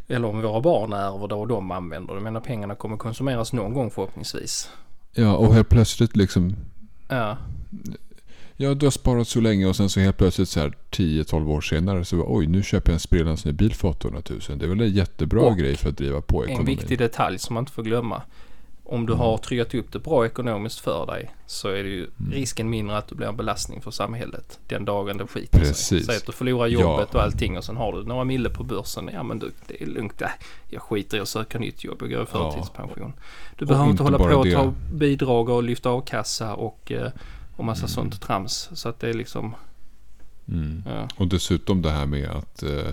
[0.08, 2.22] eller om våra barn ärver det och de använder det.
[2.22, 4.70] Menar pengarna kommer konsumeras någon gång förhoppningsvis.
[5.14, 6.56] Ja, och helt plötsligt liksom.
[7.08, 7.38] Ja,
[8.58, 11.62] Ja, du har sparat så länge och sen så helt plötsligt så här 10-12 år
[11.62, 14.40] senare så oj, nu köper jag en sprillans ny bil för 800 000.
[14.60, 16.78] Det är väl en jättebra Och grej för att driva på en ekonomin.
[16.78, 18.22] viktig detalj som man inte får glömma.
[18.88, 19.26] Om du Mm.
[19.26, 22.32] har tryggat upp det bra ekonomiskt för dig så är det ju Mm.
[22.32, 25.68] risken mindre att du blir en belastning för samhället den dagen det skiter sig.
[25.68, 26.06] Precis.
[26.06, 27.18] Säg att du förlorar jobbet Ja.
[27.20, 29.10] och allting och sen har du några mille på börsen.
[29.14, 30.22] Ja men du, det är lugnt.
[30.22, 30.28] Äh,
[30.70, 31.98] jag skiter i att söka nytt jobb.
[32.02, 32.52] Jag går i Ja.
[32.52, 33.14] förtidspension.
[33.58, 34.52] Du Och behöver inte hålla på att det.
[34.54, 37.12] ta bidrag och lyfta a-kassa och, eh,
[37.56, 37.90] och massa Mm.
[37.90, 38.70] sånt trams.
[38.74, 39.56] Så att det är liksom,
[40.48, 40.84] Mm.
[40.86, 41.08] ja.
[41.18, 42.88] Och dessutom det här med att eh,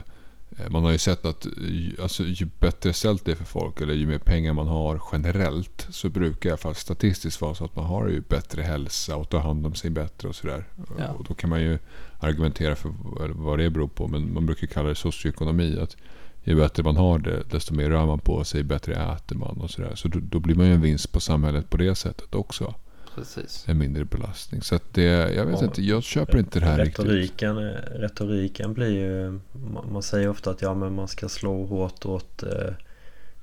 [0.71, 3.95] man har ju sett att ju, alltså, ju bättre ställt det är för folk eller
[3.95, 7.77] ju mer pengar man har generellt så brukar i alla fall statistiskt vara så att
[7.77, 10.65] man har ju bättre hälsa och tar hand om sig bättre och sådär.
[10.99, 11.09] Ja.
[11.09, 11.79] Och då kan man ju
[12.21, 15.79] argumentera för vad- vad det beror på men man brukar kalla det socioekonomi.
[15.81, 15.97] Att
[16.45, 19.71] ju bättre man har det desto mer rör man på sig, bättre äter man och
[19.71, 19.95] sådär.
[19.95, 22.75] Så då, då blir man ju en vinst på samhället på det sättet också.
[23.15, 23.65] Precis.
[23.69, 24.63] En mindre belastning.
[24.63, 25.03] Så att det,
[25.35, 25.65] jag vet Ja.
[25.67, 26.99] inte, jag köper inte det här riktigt.
[27.05, 27.57] retoriken,
[27.95, 29.41] retoriken blir ju
[29.73, 32.73] man, man säger ofta att ja men man ska slå hårt åt eh,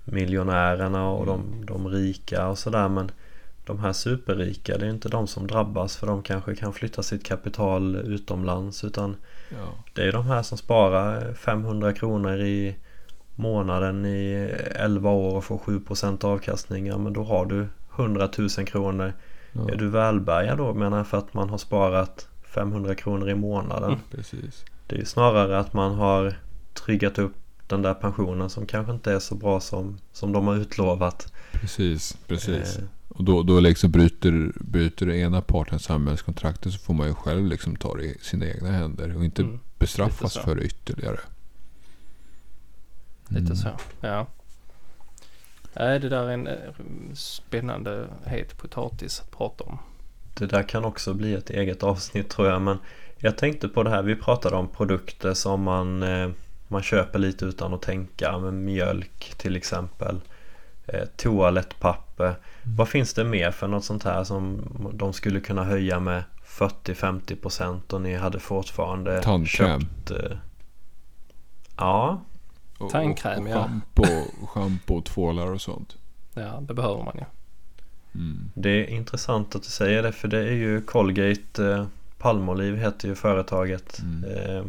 [0.05, 3.11] miljonärerna och de, de rika och sådär men
[3.65, 7.25] de här superrika det är inte de som drabbas för de kanske kan flytta sitt
[7.25, 9.15] kapital utomlands utan
[9.49, 9.83] Ja.
[9.93, 12.75] det är de här som sparar 500 kronor i
[13.35, 16.87] månaden i 11 år och får 7% avkastning.
[16.87, 19.13] Ja men då har du 100 000 kronor.
[19.51, 19.69] Ja.
[19.69, 23.89] Är du välbärgad då menar jag för att man har sparat 500 kronor i månaden.
[23.89, 23.99] Mm.
[24.11, 24.65] Precis.
[24.87, 26.39] Det är ju snarare att man har
[26.73, 27.33] tryggat upp
[27.67, 31.33] den där pensionen som kanske inte är så bra som, som de har utlovat.
[31.51, 32.77] Precis, precis.
[32.77, 37.13] Eh, Och då, då liksom bryter, bryter den ena parten samhällskontraktet så får man ju
[37.13, 39.59] själv liksom ta det i sina egna händer och inte Mm.
[39.79, 41.19] bestraffas för det ytterligare.
[43.27, 43.55] Lite Mm.
[43.55, 43.69] så,
[44.01, 44.27] ja.
[45.73, 46.55] Nej, det där är en eh,
[47.13, 49.79] spännande het potatis att prata om.
[50.33, 52.77] Det där kan också bli ett eget avsnitt tror jag men
[53.17, 56.29] jag tänkte på det här, vi pratade om produkter som man, eh,
[56.67, 60.21] man köper lite utan att tänka, med mjölk till exempel
[60.87, 64.61] eh, Toalettpapper Vad finns det mer för något sånt här som
[64.93, 69.81] de skulle kunna höja med 40-50% och ni hade fortfarande Tandkräm.
[69.81, 70.11] köpt
[71.77, 72.21] Ja,
[72.79, 73.63] Och, Tandkräm, och ja.
[73.63, 74.03] Schampo,
[74.47, 75.97] schampo och tvålar och sånt.
[76.33, 77.23] Ja, det behöver man ju.
[78.15, 78.51] Mm.
[78.53, 83.07] det är intressant att du säger det för det är ju Colgate eh, Palmolive heter
[83.07, 84.23] ju företaget Mm.
[84.57, 84.63] eh,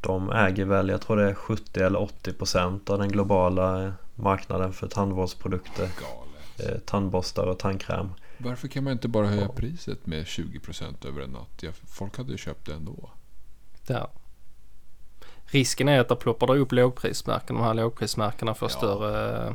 [0.00, 4.72] De äger väl, jag tror det är 70 eller 80% av den globala eh, marknaden
[4.72, 6.72] för tandvårdsprodukter Galet.
[6.74, 9.48] eh, Tandborstar och tandkräm Varför kan man inte bara höja Ja.
[9.56, 11.58] priset med 20% över en natt?
[11.62, 13.10] Ja, folk hade ju köpt det ändå.
[13.86, 14.10] Ja.
[15.50, 17.56] Risken är att det ploppar upp lågprismärken.
[17.56, 18.76] De här lågprismärkena får Ja.
[18.76, 19.46] större...
[19.46, 19.52] eh,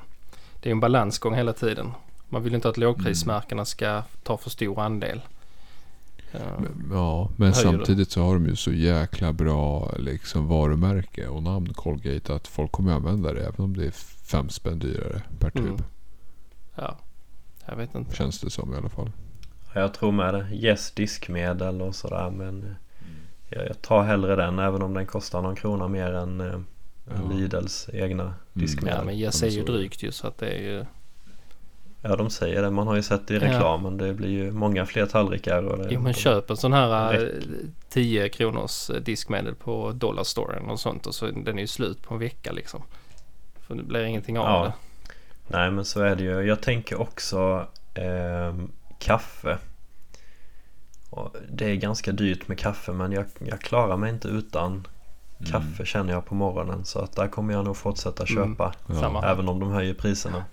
[0.60, 1.92] Det är en balansgång hela tiden.
[2.30, 5.22] Man vill inte att lågprismärkena ska ta för stor andel.
[6.32, 6.40] Ja.
[6.60, 11.74] Men- Ja, men samtidigt så har de ju så jäkla bra liksom, varumärke och namn
[11.74, 13.92] Colgate att folk kommer använda det även om det är
[14.32, 15.66] fem spänn dyrare per tub.
[15.66, 15.78] Mm.
[16.76, 16.98] ja,
[17.66, 18.16] jag vet inte.
[18.16, 19.12] Känns det som i alla fall.
[19.74, 22.70] Ja, Jag tror med det, Yes diskmedel och sådär men eh,
[23.50, 26.60] jag, jag tar hellre den även om den kostar någon krona mer än, eh,
[27.08, 27.36] Ja.
[27.36, 30.48] Lidls egna diskmedel Ja, men Ja, är men ju så- drygt ju så att det
[30.50, 30.86] är ju...
[32.02, 33.44] Ja de säger det, man har ju sett det i Ja.
[33.44, 33.98] reklamen.
[33.98, 35.64] Det blir ju många fler tallrikar.
[35.64, 37.44] Och det, Jo men köp en sån här eh, Rätt.
[37.90, 42.14] 10 kronors eh, diskmedel på Dollarstoren och sånt och så den är ju slut på
[42.14, 42.82] en vecka liksom.
[43.60, 44.64] För det blir ingenting av Ja.
[44.66, 44.74] det.
[45.48, 46.42] Nej men så är det ju.
[46.42, 49.58] Jag tänker också ehm, kaffe.
[51.14, 54.88] Och det är ganska dyrt med kaffe men jag, jag klarar mig inte utan
[55.52, 56.86] kaffe känner jag på morgonen.
[56.86, 58.50] Så att där kommer jag nog fortsätta Mm.
[58.52, 58.74] köpa.
[58.88, 58.96] Ja.
[58.96, 59.22] Samma.
[59.26, 60.44] Även om de höjer priserna.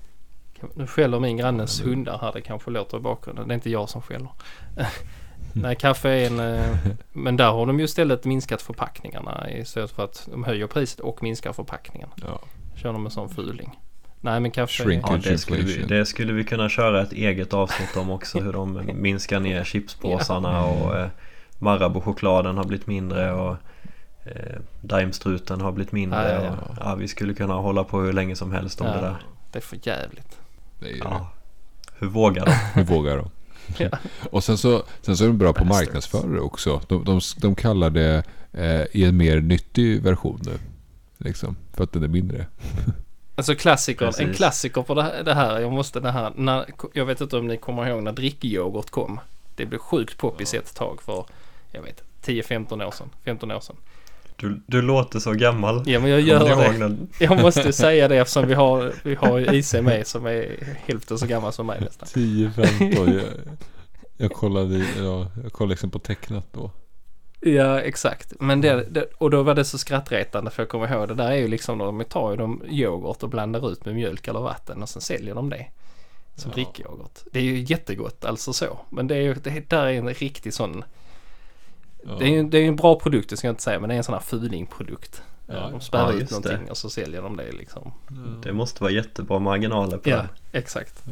[0.74, 2.32] Nu skäller min grannes Ja, hundar här.
[2.32, 3.48] Det kanske låter i bakgrunden.
[3.48, 4.28] Det är inte jag som skäller.
[5.52, 6.40] Nej, kaffe är en...
[6.40, 6.76] eh,
[7.12, 11.22] Men där har de ju istället minskat förpackningarna istället för att de höjer priset och
[11.22, 12.08] minskar förpackningen.
[12.26, 12.40] Ja.
[12.76, 13.78] Kör de en sån fuling.
[14.20, 14.66] Nej men.
[14.66, 15.04] Shrink.
[15.08, 18.40] Ja, det, skulle vi, det skulle vi kunna köra ett eget avsnitt om också.
[18.40, 21.08] Hur de minskar ner chipspåsarna och eh,
[21.58, 23.56] Marabou-chokladen har blivit mindre och
[24.24, 26.32] eh, Daimstruten har blivit mindre.
[26.32, 28.92] Ja, ja, Och, ja, vi skulle kunna hålla på hur länge som helst om Ja.
[28.94, 29.16] det där.
[29.52, 30.38] Det är för jävligt.
[30.80, 31.30] Det är ju Ja.
[31.98, 32.50] Hur vågar de?
[32.50, 32.60] det.
[32.74, 33.30] Hur vågar de?
[33.78, 33.88] Ja.
[34.30, 35.86] Och sen så, sen så är de bra på Bastards.
[35.86, 36.80] marknadsföra också.
[36.88, 40.52] De, de, de kallar det eh, i en mer nyttig version nu.
[41.18, 42.46] Liksom, för att den är mindre.
[43.40, 44.36] Alltså klassiker, en Precis.
[44.36, 47.88] klassiker på det här, jag måste det här, när, jag vet inte om ni kommer
[47.88, 49.20] ihåg när drickyoghurt kom.
[49.54, 51.24] Det blev sjukt poppis ett tag för,
[51.72, 53.76] jag vet 10-15 år sedan, 15 år sedan.
[54.36, 55.82] Du, du låter så gammal.
[55.86, 56.78] Ja men jag gör det.
[56.78, 61.18] när- Jag måste säga det eftersom vi har, vi har IC med som är hälften
[61.18, 62.08] så gammal som mig nästan.
[62.08, 63.06] 10-15.
[63.16, 63.22] Jag,
[64.16, 66.70] jag kollade, ja, jag kollade liksom på tecknat då.
[67.40, 68.32] Ja exakt.
[68.40, 71.30] Men det, det, och då var det så skrattretande för jag kommer ihåg det där
[71.30, 74.82] är ju liksom de tar ju de yoghurt och blandar ut med mjölk eller vatten
[74.82, 75.66] och sen säljer de det.
[76.36, 76.54] Som Ja.
[76.54, 77.18] drickyoghurt.
[77.32, 78.78] Det är ju jättegott alltså så.
[78.90, 80.84] Men det är ju, det där är en riktig sån.
[82.06, 82.12] Ja.
[82.18, 83.94] Det är ju det är en bra produkt det ska jag inte säga men det
[83.94, 85.22] är en sån här fulingprodukt.
[85.46, 85.68] Ja.
[85.70, 86.70] De spär Ja, ut någonting det.
[86.70, 87.92] och så säljer de det liksom.
[88.42, 90.16] Det måste vara jättebra marginaler på Ja,
[90.50, 90.58] det.
[90.58, 91.02] exakt.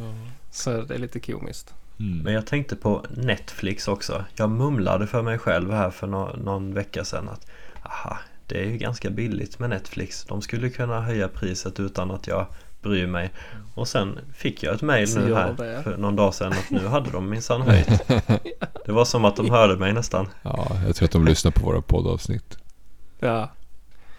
[0.50, 1.74] Så det är lite komiskt.
[2.00, 2.18] Mm.
[2.18, 4.24] Men jag tänkte på Netflix också.
[4.36, 7.46] Jag mumlade för mig själv här för nå- någon vecka sedan att
[7.82, 10.24] aha, det är ju ganska billigt med Netflix.
[10.24, 12.46] De skulle kunna höja priset utan att jag
[12.82, 13.30] bryr mig.
[13.74, 15.82] Och sen fick jag ett mail nu här det.
[15.82, 18.08] för någon dag sedan att nu hade de minsann höjt.
[18.86, 20.28] Det var som att de hörde mig nästan.
[20.42, 22.58] Ja, jag tror att de lyssnar på våra poddavsnitt.
[23.20, 23.50] Ja,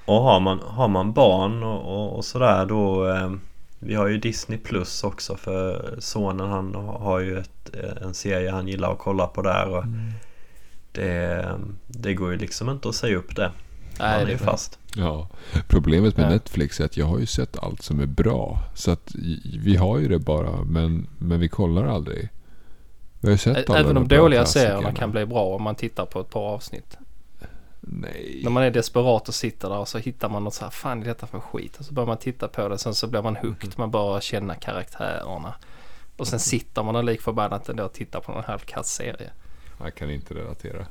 [0.06, 3.32] Och har man, har man barn och, och, och sådär då eh,
[3.80, 8.52] Vi har ju Disney Plus också för sonen han har ju ett, eh, en serie
[8.52, 9.84] han gillar att kolla på där och
[10.92, 13.52] det, det går ju liksom inte att säga upp det.
[14.00, 14.80] Nej, han är ju fast.
[14.96, 15.28] Ja,
[15.68, 16.30] problemet med Ja.
[16.30, 18.60] Netflix är att jag har ju sett allt som är bra.
[18.76, 19.16] Så att
[19.60, 22.30] vi har ju det bara, men, men vi kollar aldrig.
[23.20, 26.06] Vi har ju sett alla Även de dåliga serierna kan bli bra om man tittar
[26.06, 26.98] på ett par avsnitt.
[27.92, 28.42] Nej.
[28.44, 31.02] När man är desperat och sitter där och så hittar man något så här, fan
[31.02, 31.78] är detta för skit?
[31.78, 34.56] Och så börjar man titta på det, sen så blir man hooked, man bara känna
[34.56, 35.54] karaktärerna.
[36.18, 39.32] Och sen sitter man där lik förbannat ändå och tittar på någon halvkass serie.
[39.84, 40.86] Jag kan inte relatera.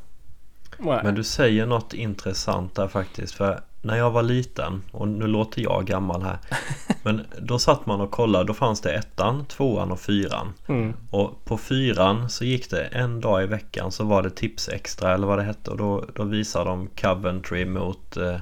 [0.78, 3.34] Men du säger något intressant där faktiskt.
[3.34, 6.38] För när jag var liten, och nu låter jag gammal här.
[7.02, 10.52] Men då satt man och kollade, då fanns det ettan, tvåan och fyran.
[10.66, 10.94] Mm.
[11.10, 15.14] Och på fyran så gick det en dag i veckan så var det tips extra
[15.14, 18.34] eller vad det hette och då, då visade de Coventry mot eh,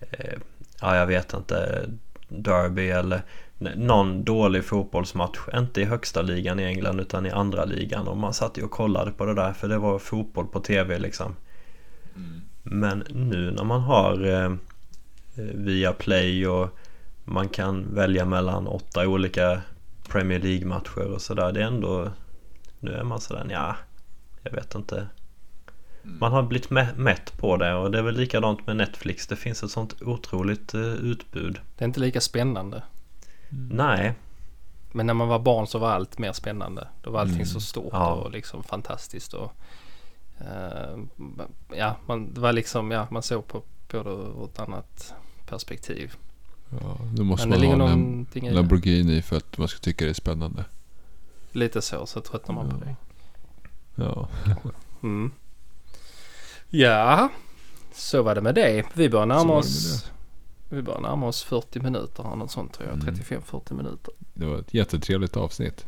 [0.00, 0.38] eh,
[0.80, 1.88] Ja jag vet inte
[2.28, 3.22] Derby eller
[3.76, 8.34] någon dålig fotbollsmatch Inte i högsta ligan i England utan i andra ligan och man
[8.34, 11.36] satt ju och kollade på det där för det var fotboll på tv liksom
[12.62, 14.52] Men nu när man har eh,
[15.54, 16.78] via play och
[17.24, 19.60] man kan välja mellan åtta olika
[20.08, 21.52] Premier League-matcher och sådär.
[21.52, 22.10] Det är ändå...
[22.80, 23.76] Nu är man sådär, ja
[24.42, 25.06] Jag vet inte.
[26.02, 29.26] Man har blivit mä- mätt på det och det är väl likadant med Netflix.
[29.26, 31.60] Det finns ett sånt otroligt eh, utbud.
[31.78, 32.82] Det är inte lika spännande.
[33.70, 34.14] Nej,
[34.92, 36.88] Men när man var barn så var allt mer spännande.
[37.02, 37.46] Då var allting Mm.
[37.46, 38.12] så stort Ja.
[38.14, 39.34] och liksom fantastiskt.
[39.34, 39.52] Och,
[41.76, 45.14] ja, man, det var liksom, ja, man såg på, på det ur ett annat
[45.46, 46.14] perspektiv.
[46.80, 48.50] Ja, nu måste Men man ha en i.
[48.50, 50.64] Lamborghini för att man ska tycka det är spännande.
[51.52, 52.84] Lite så, så tröttnar man på Ja.
[52.84, 52.96] det.
[54.04, 54.28] Ja.
[55.02, 55.30] Mm.
[56.68, 57.28] Ja,
[57.94, 58.84] så var det med det.
[58.94, 60.10] Vi börjar närma oss
[60.68, 63.02] vi börjar närma oss 40 minuter eller något sånt tror jag.
[63.02, 63.14] Mm.
[63.14, 64.14] 35-40 minuter.
[64.34, 65.86] Det var ett jättetrevligt avsnitt.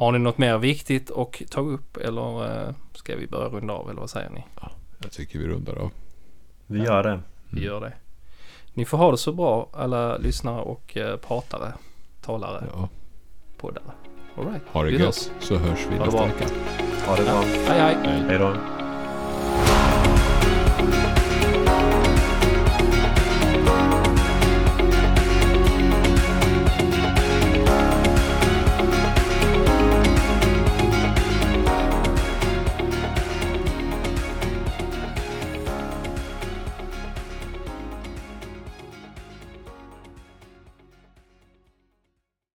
[0.00, 3.90] Har ni något mer viktigt att ta upp eller eh, ska vi börja runda av
[3.90, 4.44] eller vad säger ni?
[5.02, 5.90] Jag tycker vi rundar av.
[6.66, 7.20] vi gör det.
[7.50, 7.92] Vi gör det.
[8.74, 11.72] Ni får ha det så bra alla lyssnare och eh, pratare,
[12.20, 12.88] talare, Ja.
[13.58, 13.84] poddare.
[14.38, 14.62] All right.
[14.72, 16.44] Ha det Vi gött så hörs vi nästa vecka.
[17.06, 17.40] Ha det bra.
[17.68, 17.96] Hej hej!
[18.04, 18.22] Hej.
[18.28, 18.56] Hej då.